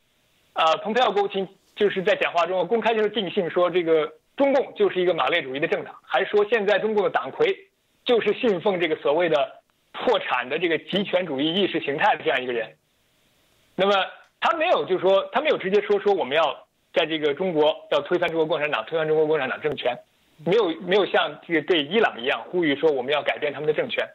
[0.55, 1.47] 呃，蓬佩奥国务卿
[1.77, 4.11] 就是在讲话中公开就是定性说这个。
[4.37, 7.55] 中共就是一个马列主义的政党，还说现在中共的党魁
[8.05, 12.75] 就是信奉这个所谓的破产的这个极权主义意识形态的这样一个人。
[13.77, 13.95] 那么
[14.41, 19.97] 他没有，就是说他没有直接说说我们要在这个中国要推翻中国共产党，推翻中国共产党政权，
[20.45, 24.07] 没有没有像这个对伊朗一样呼吁说我们要改变他们的政权，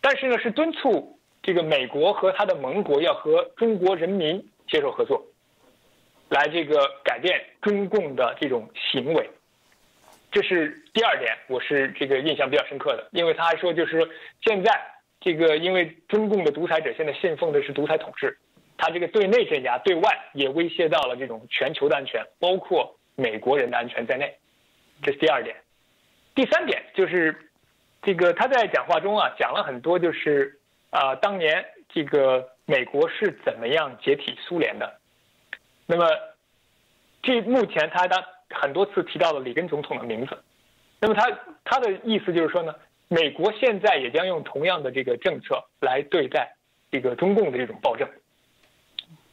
[0.00, 5.22] 但是呢是敦促这个美国和他的盟国要和中国人民携手合作，
[6.28, 9.28] 来这个改变中共的这种行为。
[10.30, 14.06] 这是第二点，我是这个印象比较深刻的，因为他还说，就是说
[14.42, 14.78] 现在
[15.20, 18.36] 这个，因为中共的独裁者现在信奉的是独裁统治，
[18.76, 24.36] 他这个对内镇压，对外也威胁到了这种全球的安全，包括美国人的安全在内。
[25.02, 25.56] 这是第二点。
[26.34, 27.50] 第三点就是，
[28.02, 30.60] 这个他在讲话中啊讲了很多，就是
[30.90, 35.00] 啊当年这个美国是怎么样解体苏联的。
[35.86, 36.06] 那么，
[37.22, 38.22] 这目前他当。
[38.50, 40.36] 很多次提到了里根总统的名字，
[41.00, 41.30] 那么他
[41.64, 42.74] 他的意思就是说呢，
[43.08, 46.56] 美国现在也将用同样的这个政策来对待
[46.90, 48.08] 这个中共的这种暴政，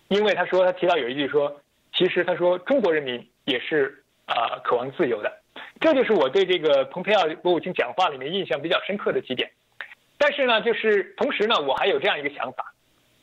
[0.10, 1.62] 因为他说他提到有一句说，
[1.93, 5.32] 其实他说中国人民也是啊渴望自由的，
[5.80, 9.49] 这就是我对这个蓬佩奥国务卿讲话里面印象比较深刻的几点。
[10.17, 12.73] 但是呢，就是同时呢，我还有这样一个想法，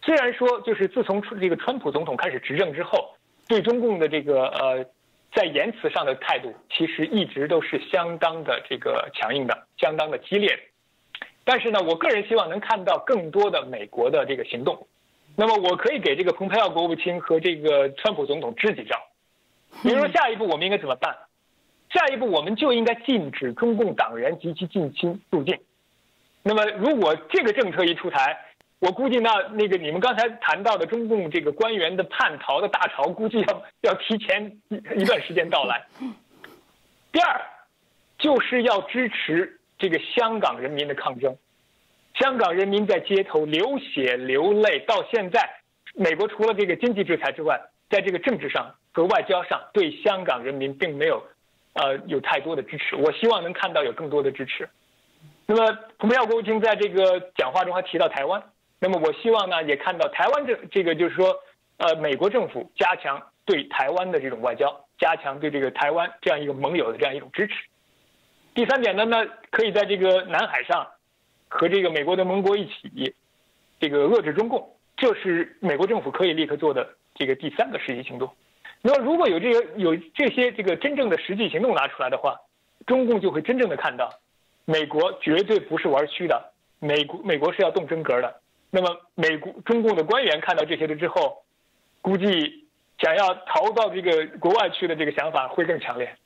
[0.02, 3.14] 虽然说就是自从这个川普总统开始执政之后，
[3.46, 4.86] 对中共的这个呃。
[5.34, 10.58] 在言辞上的态度其实一直都是相当的这个强硬的，相当的激烈。
[11.44, 14.86] 但是呢，我个人希望能看到更多的美国的这个行动。
[15.34, 18.96] 那么，我可以给这个蓬佩奥国务卿和这个川普总统支几招。
[19.82, 21.16] 比如说，下一步我们应该怎么办？
[21.90, 25.58] 下一步我们就应该禁止中共党员及其近亲入境。
[26.42, 28.36] 那么，如果这个政策一出台，
[28.82, 34.60] 我估计那那个你们刚才谈到的中共这个官员的叛逃的大潮，估计要要提前
[34.96, 35.86] 一段时间到来。
[37.12, 37.40] 第二，
[38.18, 41.36] 就是要支持这个香港人民的抗争。
[42.14, 45.48] 香港人民在街头流血流泪，到现在，
[45.94, 51.22] 美国除了这个经济制裁之外，在这个政治上和外交上对香港人民并没有，
[51.74, 52.96] 呃，有太多的支持。
[52.96, 54.68] 我希望能看到有更多的支持。
[55.46, 58.42] 那么，蓬佩奥国务卿在这个讲话中还提到台湾，
[58.82, 61.32] 那么我希望呢，也看到台湾这这个就是说，
[61.76, 67.54] 呃，美国政府加强对台湾的这种外交，加强对这个台湾这样一个盟友的这样一种支持。
[68.54, 70.86] 第三点呢，那可以在这个南海上。
[71.54, 73.14] 和这个美国的盟国一起，
[73.78, 78.34] 这个遏制中共，这是美国政府可以立刻做的这个第三个实际行动。
[78.80, 82.40] 那么，如果有这个有这些这个真正的实际行动拿出来的话，
[82.86, 84.08] 中共就会真正的看到，
[84.64, 86.42] 美国绝对不是玩虚的，
[86.78, 88.40] 美国美国是要动真格的。
[88.74, 91.44] 那么，美国中共的官员看到这些了之后，
[92.00, 92.66] 估计
[92.98, 96.16] 想要逃到这个国外去的这个想法会更强烈。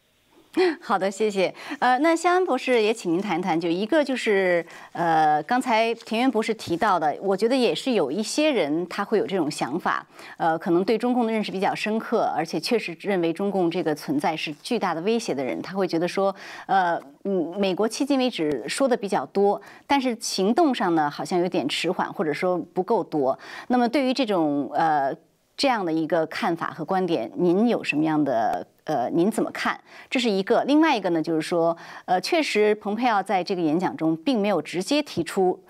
[0.81, 1.53] 好的，谢谢。
[1.81, 10.07] 呃，那肖恩博士也请您谈谈，就一个就是呃，刚才田园博士提到的，我觉得也是有一些人他会有这种想法，
[10.38, 16.35] 呃，可能对中共的认识比较深刻，而且确实认为中共这个存在是巨大的威胁的人，他会觉得说，
[16.66, 23.38] 呃，嗯，美国迄今为止说的比较多，但是行动上呢好像有点迟缓，或者说不够多。
[23.69, 25.14] 那么对于这种呃
[25.57, 28.66] 这样的一个看法和观点，您有什么样的？
[28.87, 29.81] 呃，您怎么看？
[30.09, 35.61] 这是一个，另外一个呢，就是说，呃，确实，蓬佩奥在这个演讲中并没有直接提出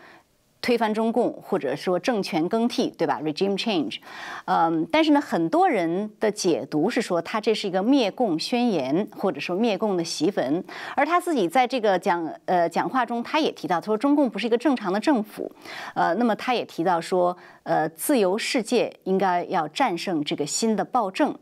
[0.66, 3.98] 推翻中共或者说政权更替，对吧？regime change，
[4.46, 10.64] 嗯，但是呢，很多人的解读是说，他这是一个灭共宣言，或者说灭共的檄文。
[10.96, 15.48] 而他自己在这个讲呃讲话中，他也提到，他说中共不是一个正常的政府，
[15.94, 21.32] 呃，那么他也提到说，呃，自由世界应该要战胜这个新的暴政。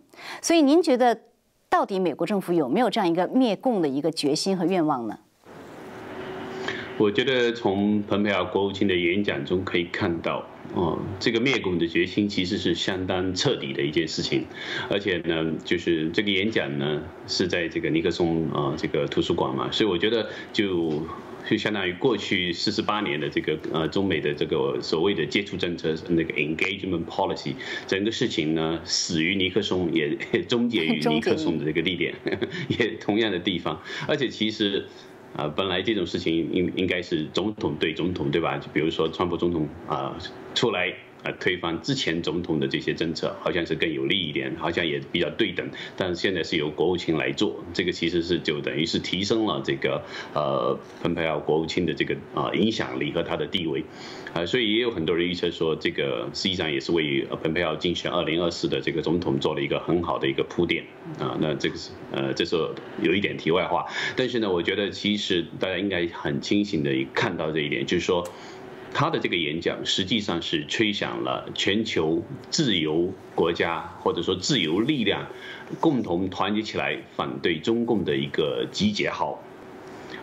[0.43, 1.19] 所以您觉得？
[1.71, 5.19] 到底美国政府有没有这样一个灭共的一个决心和愿望呢？
[6.97, 14.45] 我觉得从蓬佩奥国务卿的演讲中可以看到，哦，这个灭共的决心其实是相当彻底的一件事情，
[14.89, 21.07] 而且呢，就是这个演讲呢是在这个尼克松啊这个图书馆嘛，所以我觉得就。
[21.47, 27.53] 就相当于过去四十八年的这个呃中美的这个所谓的接触政策那个 engagement policy，
[27.87, 30.17] 整个事情呢死于尼克松，也
[30.49, 32.15] 终结于尼克松的这个地点，
[32.79, 33.83] 也同样的地方。
[34.09, 34.87] 而且其实
[35.37, 38.57] 啊，本来这种事情应应该是总统对总统对吧？
[38.59, 40.17] 就比如说川普总统啊
[40.55, 40.95] 出来。
[41.25, 45.67] 呃，推翻之前总统的这些政策，好像是更有利一点，好像也比较对等。
[45.97, 50.03] 但是现在是由国务卿来做，这个其实是就等于是提升了这个
[50.35, 53.83] 呃蓬佩奥国务卿的这个啊影响力和他的地位，
[54.35, 60.85] 啊，所以也有很多人预测说，这个实际上也是为蓬佩奥竞选二零二四的这个总统做了一个很好的一个铺垫
[61.19, 61.39] 啊。
[61.41, 62.55] 那这个是呃，这是
[63.03, 68.29] 有一点题外话，但是呢，我觉得其实大家应该很清醒的看到这一点，就是说。
[68.95, 75.27] 他的这个演讲实际上是吹响了全球自由国家或者说自由力量
[75.81, 79.43] 共同团结起来反对中共的一个集结号，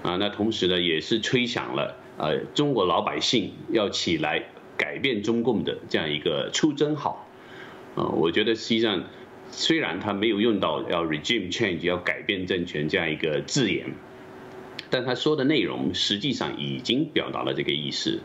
[0.03, 4.41] 啊，那同时呢也是吹响了呃中国老百姓要起来
[4.77, 7.27] 改变中共的这样一个出征号，
[7.95, 9.03] 啊，我觉得实际上
[9.51, 13.87] 虽然他没有用到要 regime change 要改变政权这样一个字眼，
[14.91, 18.21] 但他说的内容实际上已经表达了这个意思。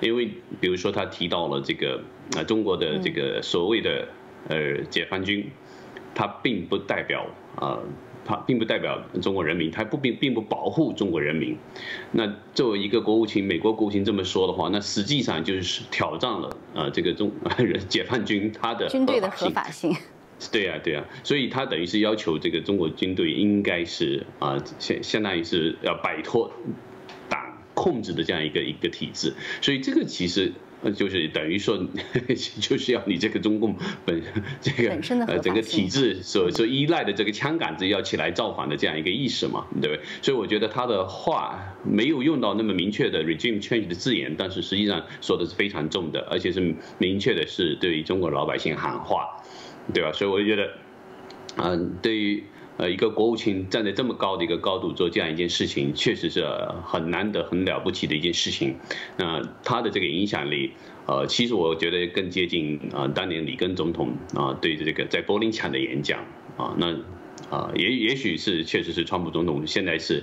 [0.00, 0.30] 因为
[0.60, 2.02] 比如说他提到了这个
[2.36, 4.08] 啊中国的这个所谓的
[4.48, 5.50] 呃解放军，
[6.14, 7.78] 他并不代表啊
[8.24, 11.56] 他并不代表中国人民，他不并并不保护中国人民。
[12.10, 17.30] 那作为一个国务卿，美国国务卿这么说的话，那实际上就是挑战了呃这个中
[17.88, 19.94] 解放军他的军队的合法性。
[20.52, 26.52] 对啊对啊，所以他等于是要求这个中国军队应该是啊相相当于是要摆脱
[27.28, 27.40] 党。
[27.74, 30.50] 控制的这样一个一个体制，所以这个其实
[30.94, 31.78] 就是等于说，
[32.58, 34.22] 就是要你这个中共本
[34.62, 40.00] 这个呃整个体制所所依赖的这个枪杆子要起来造反的这样一个意识嘛，对不对？
[40.22, 49.44] 所以我觉得他的话没有用到那么明确的 regime change 的字眼，但是实际上说的是非常重的，而且是明确的是对中国老百姓喊话，
[49.92, 50.12] 对吧？
[50.12, 50.70] 所以我就觉得，
[51.56, 52.44] 嗯，对于。
[52.78, 56.46] 呃，一个国务卿站在这么高的一个高度做这样一件事情，确实是
[56.84, 58.76] 很难得、很了不起的一件事情。
[59.16, 60.72] 那他的这个影响力，
[61.06, 66.20] 呃，其实我觉得更接近啊，当年里根总统啊对这个在柏林墙的演讲
[66.58, 66.92] 啊，那
[67.48, 70.22] 啊也也许是确实是川普总统现在是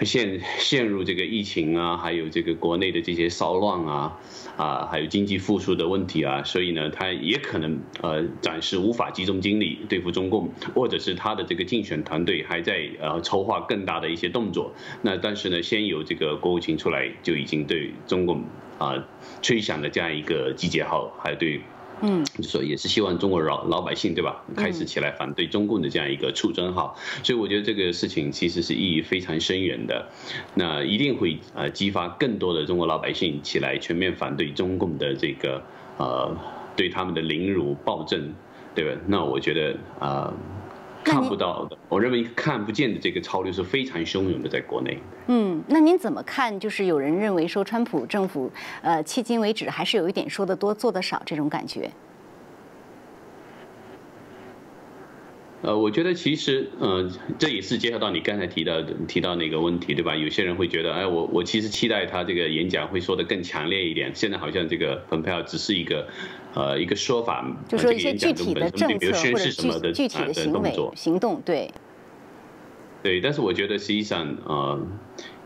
[0.00, 4.18] 陷陷入这个疫情啊，还有这个国内的这些骚乱啊。
[4.56, 14.72] 啊，还有经济复苏的问题啊，所以呢，他也可能呃暂时无法集中精力对付中共，或者是他的这个竞选团队还在呃筹划更大的一些动作。
[15.02, 18.42] 那但是呢，先有这个国务卿出来，就已经对中共
[18.78, 19.04] 啊
[19.42, 21.60] 吹响了这样一个集结号，还对。
[22.02, 30.06] 嗯，就说也是希望中国老老百姓对吧，开始起来反对中共的这样一个出征号，所以我觉得这个事情其实是意义非常深远的，
[30.54, 35.62] 那一定会呃激发更多的中国老百姓起来全面反对中共的这个
[35.96, 36.36] 呃
[36.76, 38.34] 对他们的凌辱暴政，
[38.74, 39.00] 对吧？
[39.06, 40.32] 那我觉得啊。
[41.06, 44.98] 看不到的，我认为看不见的这个潮流是非常汹涌的，在国内。
[45.28, 46.58] 嗯，那您怎么看？
[46.58, 48.50] 就是有人认为说，川普政府
[48.82, 51.88] 呃，迄今为止还是有一点说的多，做的少这种感觉。
[55.62, 60.14] 呃，我觉得其实，呃，这也是结合到你刚才提到的提到那个问题，对吧？
[60.16, 64.12] 有些人会觉得，哎，我我其实期待他这个演讲会说的更强烈一点。
[64.14, 66.06] 现在好像这个蓬佩奥只是一个，
[66.56, 71.70] 呃，一个说法，就说一些具体的政策或者具具体的行为行动，对。
[73.02, 74.80] 对，但是我觉得实际上，呃，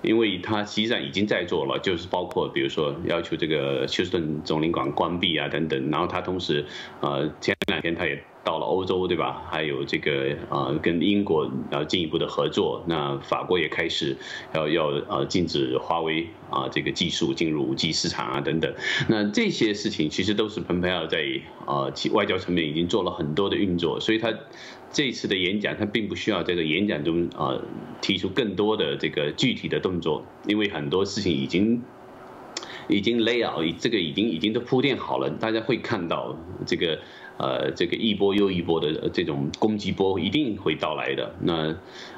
[0.03, 6.65] 因为他实际上已经在做了，就是包括比如说要求这个休斯顿总领馆关闭啊等等，然后他同时，
[7.01, 8.23] 呃，前两天他也。
[8.43, 9.43] 到了欧洲，对吧？
[9.51, 12.83] 还有这个啊，跟英国要进一步的合作。
[12.87, 14.17] 那法国也开始
[14.55, 18.75] 要要呃禁止华为啊这个技术进入五 G 市场啊等等。
[19.09, 21.23] 那这些事情其实都是蓬佩奥在
[21.67, 24.01] 啊外交层面已经做了很多的运作。
[24.01, 24.33] 所以他
[24.91, 27.61] 这次的演讲，他并不需要这个演讲中啊
[28.01, 31.83] 提出更多的这个具体的动作，因为很多事情已经
[32.89, 36.35] 已经 lay out，这个已经已经都铺垫好了，大家会看到
[36.67, 36.99] 这个。
[37.41, 41.35] 呃，这个一波又一波的这种攻击波一定会到来的。
[41.41, 41.75] 那，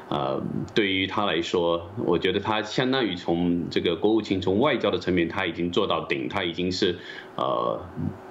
[0.09, 0.43] 呃，
[0.75, 6.99] 对于他来说，我觉得他相当于从这个国务卿从外交的层面，他已经做到顶，他已经是
[7.37, 7.81] 呃。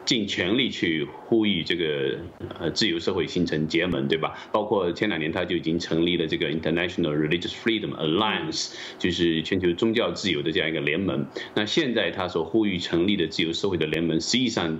[0.04, 2.18] 尽全力去呼吁这个
[2.60, 4.34] 呃自由社会形成结盟，对吧？
[4.52, 11.28] 包括前两年他就已经成立了这个 International Religious Freedom Alliance，就是全球宗教自由的这样一个联盟。
[11.54, 14.80] 那现在他所呼吁成立的自由社会的联盟，实际上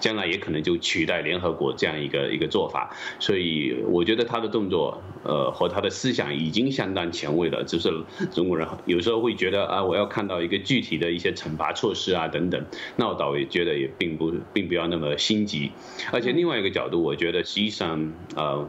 [0.00, 2.94] 将来也可能就取代联合国这样一个一个做法。
[3.20, 7.62] 所以我觉得他的动作呃和他的思想已经相当前卫了。
[7.64, 7.88] 就是
[8.32, 12.62] 中国人有时候会觉得啊，我要看到一个具体的一些惩罚措施啊等等，
[12.96, 14.26] 那我倒也觉得也并不。
[14.52, 15.70] 并不要那么心急，
[16.12, 18.68] 而且另外一个角度，我觉得实际上呃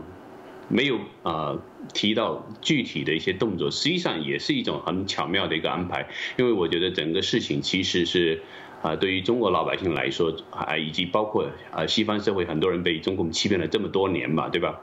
[0.70, 1.60] 没有呃
[1.94, 8.42] 提到具体的一些动作，实际上也是一种很巧妙的一个安排，因为我觉得整个事情其实是
[8.82, 14.80] 啊对于中国老百姓来说啊以及包括啊西方社会很多人被中共欺骗了这么多年嘛，对吧？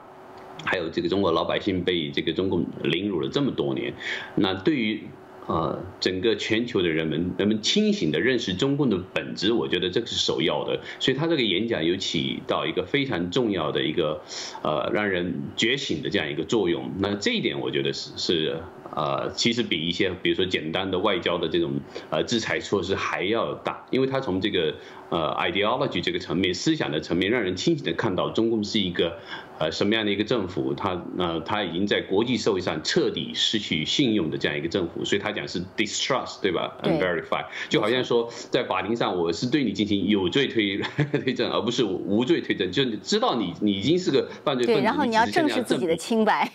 [0.65, 3.93] 还有这个中国老百姓被这个中共凌辱了这么多年，
[4.35, 5.03] 那对于。
[5.47, 10.79] 呃，整个全球的人们，人们清醒的认识中共的本质，我觉得这个是首要的。
[10.99, 14.21] 所以他这个演讲有起到一个非常重要的一个，
[14.63, 16.91] 呃，让人觉醒的这样一个作用。
[16.99, 18.57] 那这一点，我觉得是是。
[18.95, 21.81] 呃，其实比一些，比如说简单的外交的这种
[22.11, 24.75] 呃制裁措施还要大，因为他从这个
[25.09, 29.17] 呃 ideology 这个层面、思想的层面，让人清醒的看到中共是一个
[29.57, 40.77] 呃什么样的一个政府，他呃他已经在国际社会上彻底失去信用的这样一个政府，所以他讲是 distrust 对吧？unverify 就好像说在法庭上我是对你进行有罪推
[41.23, 46.51] 推证，而不是无罪推证，就知道你你已经是个犯罪分子，然后你要证实自己的清白。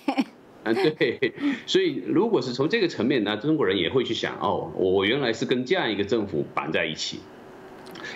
[0.63, 1.33] 嗯， 对，
[1.65, 7.21] 所以如果是从这个层面，呢中国人也会去想，哦，我原来是跟这样一个政府绑在一起，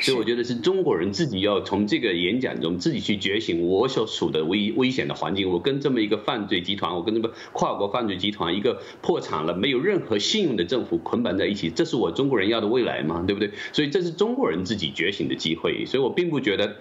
[0.01, 13.25] 所以我觉得是中国人自己要从这个演讲中自己去觉醒，我所处的危危险的环境，我跟这么一个犯罪集团，我跟这么跨国犯罪集团，一个破产了没有任何信用的政府捆绑在一起，这是我中国人要的未来吗？
[13.27, 13.51] 对不对？
[13.73, 16.77] 所以这是中国人自己觉醒的机会，所以我并不觉得。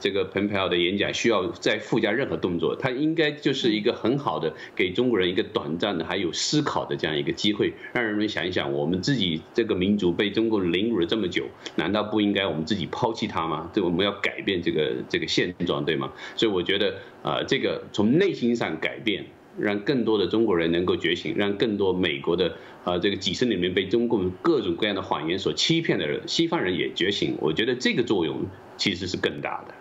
[0.00, 11.44] 这个蓬佩奥的演讲需要再附加任何动作，他应该就是一个很好的给中国人一个短暂的还有思考的这样一个机会，让人们想一想，我们自己这个民族被中国凌辱了这么久，
[11.76, 13.70] 难道不应该我们自己抛弃它吗？
[13.74, 16.12] 这我们要改变这个这个现状，对吗？
[16.36, 19.24] 所以我觉得，呃，这个从内心上改变，
[19.58, 29.74] 让更多的中国人能够觉醒，让更多美国的呃这个几十年里面被中共各种各样的谎言所欺骗的人，西方人也觉醒，我觉得这个作用其实是更大的。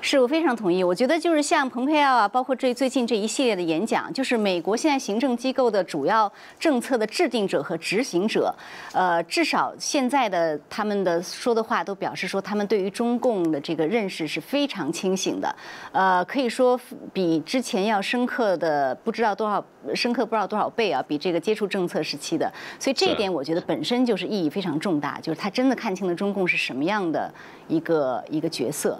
[0.00, 0.82] 是我非常同意。
[0.84, 8.54] 我觉得就是像蓬佩奥啊，包括这最近这一系列的演讲，就是美国现在行政机构的主要政策的制定者和执行者，
[8.92, 15.54] 呃，至少现在的他们的说的话都表示说，他们对于中共的这个认识是非常清醒的，
[15.92, 16.78] 呃，可以说
[17.12, 19.64] 比之前要深刻的不知道多少
[19.94, 22.50] 深刻不知道多少倍啊，比这个接触政策时期的。
[22.78, 27.32] 所以这一点我觉得本身就是意义非常重大，就是他真的看清了中共是什么样的
[27.68, 28.98] 一个一个角色。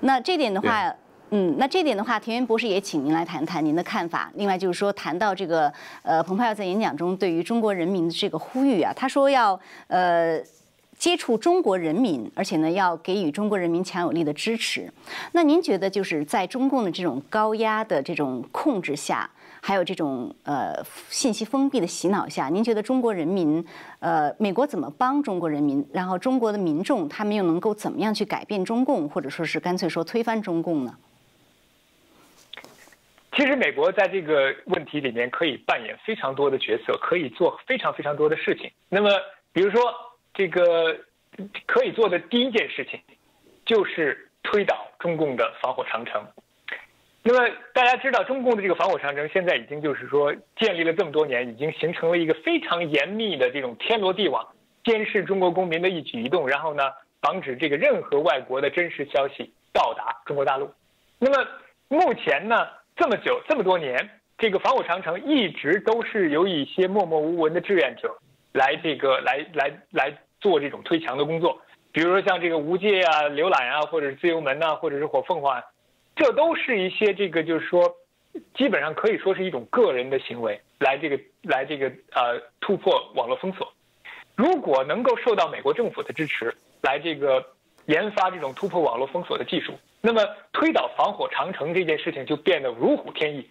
[0.00, 0.94] 那这点的话，
[1.30, 4.30] 嗯，那这点的话，田园博士也请您来谈谈您的看法。
[4.34, 10.40] 另外就是说，谈到这个，呃，蓬佩奥在演讲中对于中国人民的这个呼吁啊，他说要呃
[10.98, 14.92] 接触中国人民，而且呢要给予中国人民强有力的支持。
[15.32, 19.30] 那您觉得就是在中共的这种高压的这种控制下？
[19.62, 23.64] 还有这种呃信息封闭的洗脑下，您觉得中国人民，
[23.98, 25.86] 呃，美国怎么帮中国人民？
[25.92, 30.96] 然后中国的民众他们又能够怎么样去改变中共，或者说是干脆说推翻中共呢？
[33.32, 38.70] 其实美国在这个问题里面可以扮演非常多的角色，可以做非常非常多的事情。
[38.88, 39.08] 那么，
[39.52, 39.80] 比如说
[40.34, 40.96] 这个
[41.66, 43.00] 可以做的第一件事情，
[43.64, 46.22] 就是推倒中共的防火长城。
[47.22, 54.46] 那么大家知道，中共的这个防火长城现在已经就是说建立了这么多年，已经形成了一个非常严密的这种天罗地网，
[54.84, 56.84] 监视中国公民的一举一动，然后呢，
[57.20, 60.70] 防止这个任何外国的真实消息到达中国大陆。
[61.18, 61.46] 那么
[61.88, 62.66] 目前呢，
[62.96, 64.08] 这么久这么多年，
[64.38, 68.16] 这个防火长城一直都是由一些默默无闻的志愿者
[68.52, 71.60] 来这个来来来做这种推墙的工作，
[71.92, 75.62] 比如说像这个无界啊、浏览啊，或者是自由门呐，或者是火凤凰。
[76.20, 77.96] 这都是一些这个，就是说，
[78.54, 83.72] 基本上可以说是一种个人的行为，来这个来这个呃突破网络封锁。
[84.36, 87.42] 如果能够受到美国政府的支持，来这个
[87.86, 93.48] 研发这种突破网络封锁的技术，那么推倒防火长城这件事情就变得如虎添翼。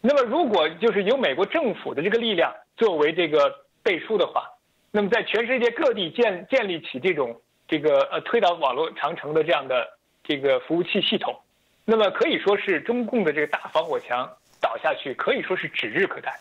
[0.00, 3.52] 那么如果就是由美国政府的这个力量作为这个
[3.82, 4.48] 背书的话，
[4.92, 11.36] 那么在全世界各地建建立起这种这个呃推倒网络长城的这样的这个服务器系统。
[11.84, 14.28] 那么可以说是中共的这个大防火墙
[14.60, 16.32] 倒下去，可以说是指日可待。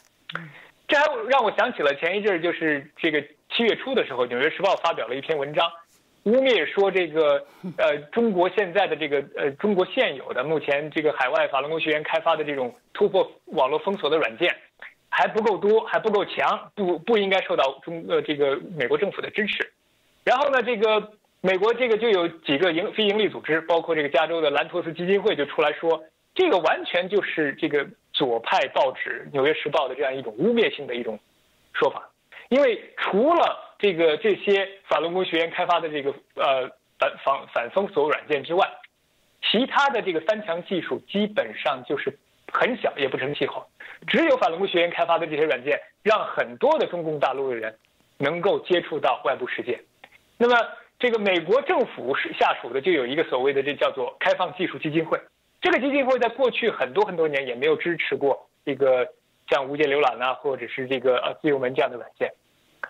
[0.88, 3.20] 这还让我想起了前一阵儿，就是这个
[3.50, 5.68] 七月初的时候，《纽约时报》发表了一篇文章，
[6.24, 7.44] 污蔑说这个
[7.78, 14.56] 呃中国现在的这个呃中国现有的目前这个海外法轮功学员开发的这种突破网络封锁的软件
[15.10, 19.74] 还不够多，还不够强，不不应该受到中呃这个美国政府的支持。
[20.24, 21.14] 然后呢，这个。
[21.44, 26.04] 美国这个就有几个营非营利组织，包括这个加州的兰托斯基金会就出来说，
[26.36, 31.20] 这个完全就是这个左派报纸《纽约时报》的这样一种污蔑性的一种
[31.74, 32.08] 说法。
[32.50, 36.70] 因为除了这个这些法轮功学员开发的这个呃
[37.00, 38.70] 反反反封锁软件之外，
[39.42, 42.16] 其他的这个翻墙技术基本上就是
[42.52, 43.66] 很小也不成气候。
[44.06, 47.76] 只有法轮功学员开发的这些软件，让很多的中共大陆的人
[48.20, 49.82] 能够接触到外部世界。
[50.38, 50.56] 那么。
[51.02, 55.20] 这个美国政府是下属的，就有一个所谓的这叫做开放技术基金会。
[55.60, 59.08] 这个基金会在过去很多很多年也没有支持过这个
[59.50, 62.32] 像无界浏览啊，或者是这个呃自由门这样的软件。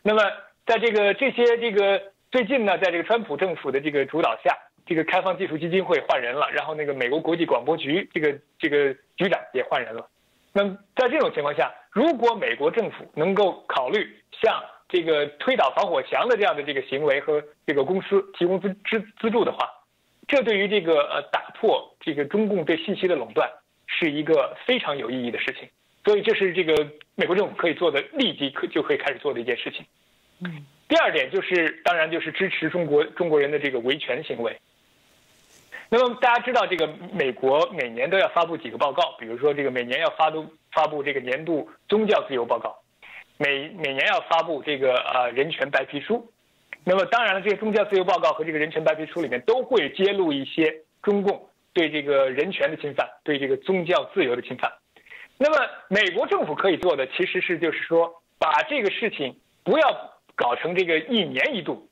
[0.03, 0.21] 那么
[0.65, 2.01] 在这个这些这个
[2.31, 10.05] 最近呢，在这个川普政府的这个主导下，这个开放技术基金会换人了，然后那个美国国际广播局这个这个局长也换人了。
[10.51, 14.05] 那么在这种情况下，如果美国政府能够考虑
[14.41, 14.61] 向
[14.91, 19.67] 这个推倒防火墙的这样的这个行为和这个公司提供资资资助的话，
[20.27, 23.49] 这对于这个呃打破这个中共对信息的垄断
[23.87, 25.67] 是一个非常有意义的事情。
[26.03, 29.85] 所以这是这个美国政府可以做的，立即可就可以开始做的一件事情。
[30.43, 30.65] 嗯。
[30.89, 34.59] 第二点就是，当然就是支持中国中国人的这个维权行为。
[35.87, 42.77] 那么大家知道，这个美国每年都要发布几个报告，比如说这个每年要发布发布这个年度宗教自由报告。
[43.41, 46.31] 每每年要发布这个呃人权白皮书，
[46.83, 50.71] 那么当然了，这些宗教自由报告和这个人权白皮书里面都会揭露一些
[51.01, 54.71] 中共对这个人权的侵犯，对这个宗教自由的侵犯。
[55.39, 55.57] 那么
[55.89, 61.89] 美国政府可以做的其实是就是说，把这个事情不要搞成这个一年一度，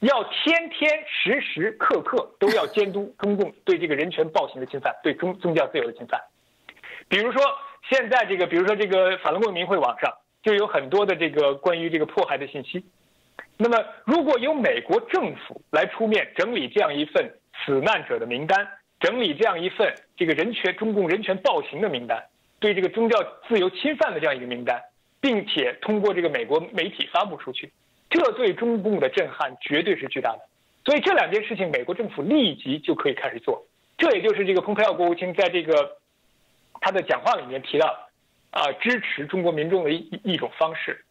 [0.00, 6.20] 要天天时时刻刻都要监督中共对这个人权暴行的侵犯，对宗宗教自由的侵犯。
[7.08, 7.40] 比如说
[7.88, 10.12] 现在这个，比如说这个法轮功民会网上。
[10.44, 12.84] 就有很多的这个关于这个迫害的信息，
[13.56, 17.32] 那么如果由美国政府来出面整理这样一份
[17.64, 18.68] 死难者的名单，
[19.00, 22.22] 整理这样一份这个人权中共人权暴行的名单，
[22.60, 23.18] 对这个宗教
[23.48, 24.82] 自由侵犯的这样一个名单，
[25.18, 27.72] 并且通过这个美国媒体发布出去，
[28.10, 30.40] 这对中共的震撼绝对是巨大的。
[30.84, 33.64] 所以这两件事情，美国政府立即就可以开始做。
[33.96, 35.96] 这也就是这个蓬佩奥国务卿在这个
[36.82, 38.10] 他的讲话里面提到，
[38.54, 41.04] 啊，支持中国民众的一一种方式。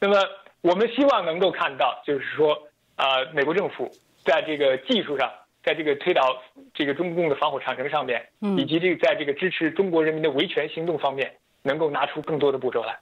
[0.00, 0.16] 那么
[0.60, 3.88] 我们希望能够看到，就是说，啊，美国政府
[4.24, 5.30] 在这个技术上，
[5.62, 6.42] 在这个推导
[6.74, 8.26] 这个中共的防火长城上面，
[8.58, 11.32] 以及这个在这个支持中国人民的维权行动方面，
[11.62, 12.98] 能够拿出更多的步骤来。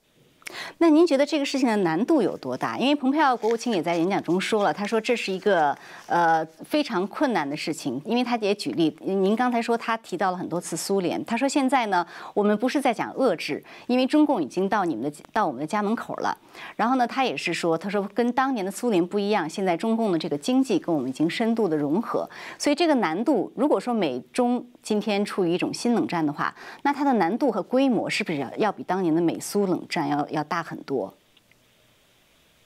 [0.79, 2.79] 那您觉得这个事情的难度有多大？
[2.79, 5.77] 因为蓬佩奥国务卿也在演讲中说了，他说这是一个
[6.07, 16.37] 呃非常困难的事情，因为他也举例，您刚才说他提到了很多次苏联，他说现在呢，我们不是在讲遏制，因为中共已经到你们的到我们的家门口了。
[16.77, 22.29] 然后呢，他也是说，他说跟当年的苏联不一样，现在中共的这个经济跟我们已经深度的融合，
[22.59, 31.13] 所以这个难度，如果说美中今天处于一种新冷战的话，那它的难度和规模是不是要要比当年的美苏冷战要要要大很多？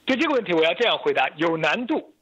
[0.05, 2.13] 对这个问题，我要这样回答：有难度，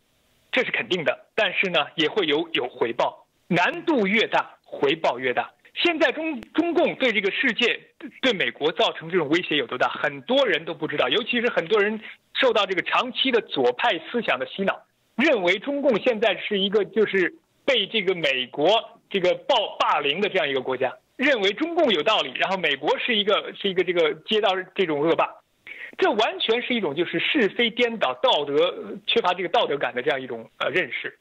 [0.52, 3.28] 这是肯定的，但是呢，也会有有回报。
[3.48, 5.52] 难度越大，回报越大。
[5.74, 7.80] 现在中中共对这个世界、
[8.22, 9.90] 对美国造成这种威胁有多大？
[9.90, 12.00] 很多人都不知道，尤其是很多人
[12.34, 14.84] 受到这个长期的左派思想的洗脑，
[15.16, 17.34] 认为中共现在是一个就是
[17.66, 25.41] 被这个美国这个暴霸凌的这样一个国家，认为中共有道理，然后美国是一个是一个这个接到这种恶霸。
[25.98, 31.18] 这完全是一种就是是非颠倒、道德缺乏这个道德感的这样一种呃认识。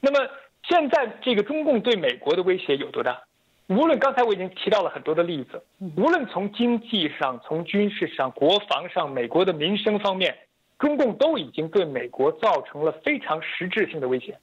[0.00, 0.28] 那么
[0.62, 3.22] 现在这个中共对美国的威胁有多大？
[3.68, 5.62] 无论刚才我已经提到了很多的例子，
[5.96, 10.36] 无论从经济上、从军事上、国防上、美国的民生方面，
[10.78, 14.38] 中共都已经对美国造成了非常实质性的威胁。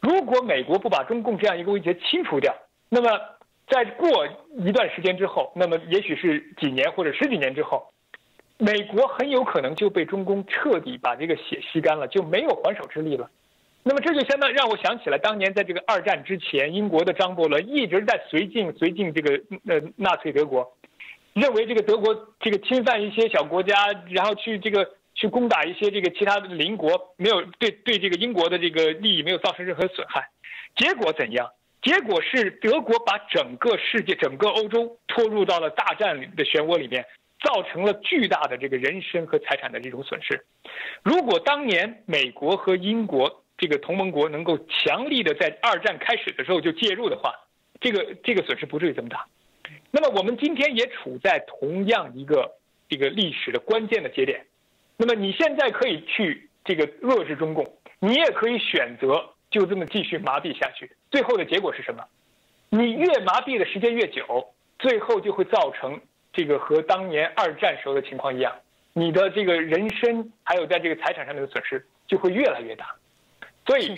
[0.00, 2.54] 如果美国不把中共这样一个威胁清除掉，
[2.88, 3.18] 那么
[3.68, 4.26] 在过
[4.58, 7.90] 一段时间之后，那么也许是几年或者十几年之后。
[8.58, 13.30] 美国很有可能就被中共彻底把这个血吸干了，就没有还手之力了。
[13.82, 20.76] 那么这就相当让我想起了，当年在这个二战之前，英国的张伯伦一直在绥靖绥靖这个呃纳粹德国，
[21.34, 23.74] 认为这个德国这个侵犯一些小国家，
[24.10, 30.28] 然后去这个去攻打一些这个其他的邻国，没有对对这个英国的这个利益没有造成任何损害。
[30.76, 31.48] 结果怎样？
[31.82, 37.06] 结果是德国把整个世界、整个欧洲拖入到了大战的漩涡里面。
[37.42, 40.44] 造成了巨大的这个人身和财产的这种损失。
[41.02, 47.34] 如果当年美国和英国这个同盟国能够强力的在二战开始的时候就介入的话，
[47.80, 49.26] 这个这个损失不至于这么大。
[49.90, 52.52] 那么我们今天也处在同样一个
[52.88, 54.46] 这个历史的关键的节点。
[54.96, 60.90] 那么你现在可以去这个遏制中共，你也可以选择就这么继续麻痹下去。
[61.10, 62.04] 最后的结果是什么？
[62.70, 66.00] 你越麻痹的时间越久，最后就会造成。
[66.36, 68.54] 这个和当年二战时候的情况一样，
[68.92, 72.94] 你的这个人身还有在这个财产上面的损失就会越来越大，
[73.64, 73.96] 所以，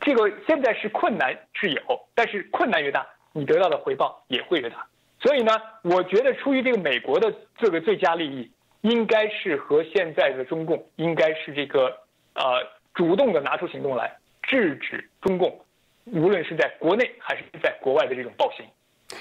[0.00, 1.80] 这个现在是困难是有，
[2.12, 4.84] 但是困难越大，你得到的回报也会越大。
[5.20, 5.52] 所以呢，
[5.82, 8.50] 我觉得出于这个美国的这个最佳利益，
[8.80, 11.96] 应该是和现在的中共应该是这个
[12.34, 15.64] 呃主动的拿出行动来制止中共，
[16.06, 18.66] 无论是在国内还是在国外的这种暴行，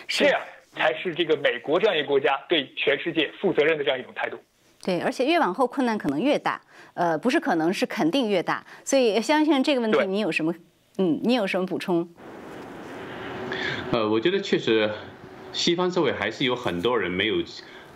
[0.07, 0.41] 这样。
[0.75, 4.37] 才是这个美国这样一个国家对全世界负责任的这样一种态度。
[4.81, 6.61] 对，而且越往后困难可能越大，
[6.93, 8.65] 呃，不是可能是肯定越大。
[8.83, 10.53] 所以，相信这个问题，你有什么？
[10.97, 12.07] 嗯，你有什么补充？
[13.91, 14.89] 呃，我觉得确实，
[15.51, 17.35] 西方社会还是有很多人没有。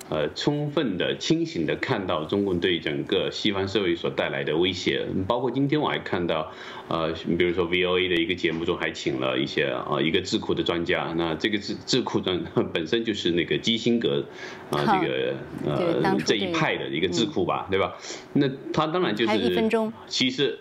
[0.10, 6.52] 呃，充分的、清醒的看到中共对整个西方社会所带来的威胁，包括今天我还看到，
[6.88, 12.40] 呃，比如说 VOA 的一个节目中还请了一些啊一个智库的专家，那这个智智库专
[12.74, 14.26] 本身就是那个基辛格
[14.72, 15.36] 啊这个
[15.66, 17.96] 呃这一派的一个智库吧，对吧？
[18.34, 19.32] 那他当然就是
[20.08, 20.60] 其实。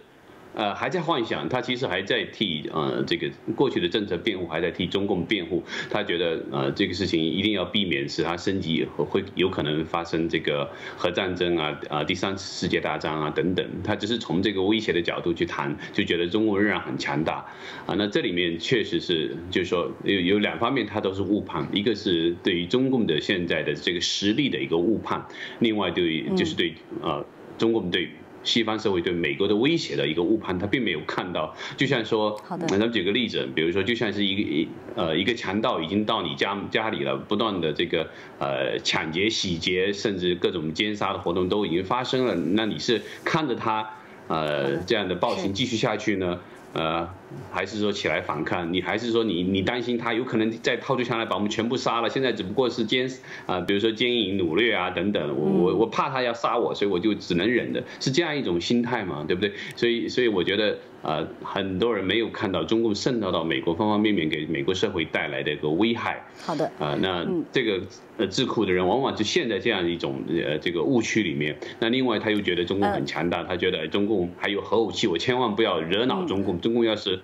[0.54, 5.62] 呃，还在幻想，他其实还在替呃这个过去的政策辩护，还在替中共辩护。
[5.90, 13.66] 他觉得呃这个事情一定要避免使它升级，会有可能发生这个核战争啊啊第三次世界大战啊等等。
[13.82, 17.46] 他只是从这个威胁的角度去谈，就觉得中国仍然很强大
[17.86, 17.94] 啊。
[17.96, 25.26] 那这里面确实是就是说有有两方面，他都是误判，一个是对于中共的现在的这个实力的一个误判，
[25.60, 27.24] 另外对于就是对呃
[27.56, 28.10] 中共对。
[28.44, 31.54] 西方社会对美国的威胁的一个误判，他并没有看到。
[31.76, 42.34] 就像说，咱们举个例子，比如说，就像是一个一呃一个强盗已经到你家家里了，不断的这个呃抢劫、洗劫，甚至各种奸杀的活动都已经发生了。
[42.34, 43.88] 那你是看着他
[44.28, 46.38] 呃这样的暴行继续下去呢？
[46.74, 47.06] 呃，
[47.50, 48.72] 还是说起来反抗？
[48.72, 52.08] 你还是说你你担心他有可能再掏出枪来把我们全部杀了？
[52.08, 53.10] 现在只不过是奸
[53.46, 55.36] 啊，比如说奸淫掳掠啊等等。
[55.36, 59.52] 我我我怕他要杀我，所以我就只能忍的，是这样一种心态嘛，对不对？
[59.76, 66.24] 所以所以我觉得呃，很多人没有看到中共渗透到美国方方面面给美国社会带来的一个危害。
[66.44, 66.70] 好的。
[66.78, 67.80] 啊，那这个
[68.18, 71.56] 呃智库的人往往就陷在这样一种呃这个误区里面。
[71.80, 76.60] 那另外他又觉得中共很强大，他觉得中共还有核武器，我千万不要惹恼中共。
[76.60, 77.20] 中共要是。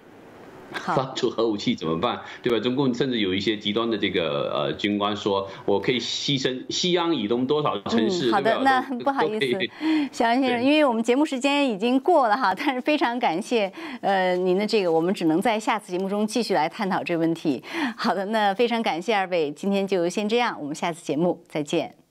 [0.73, 2.21] 发出核武器怎么办？
[2.43, 2.59] 对吧？
[2.59, 8.31] 中共甚至有一些极端的这个呃军官说，我可以牺牲西安以东多少城市？
[8.33, 9.47] 好的，那不好意思，
[10.13, 17.63] 小杨先生，因为我们节目时间已经过了哈，但是非常感谢呃您的这个，我们只能在下次节目中继续来探讨这个问题。
[17.97, 22.08] 好的，那非常感谢二位，今天就先这样，我们下次节目再见。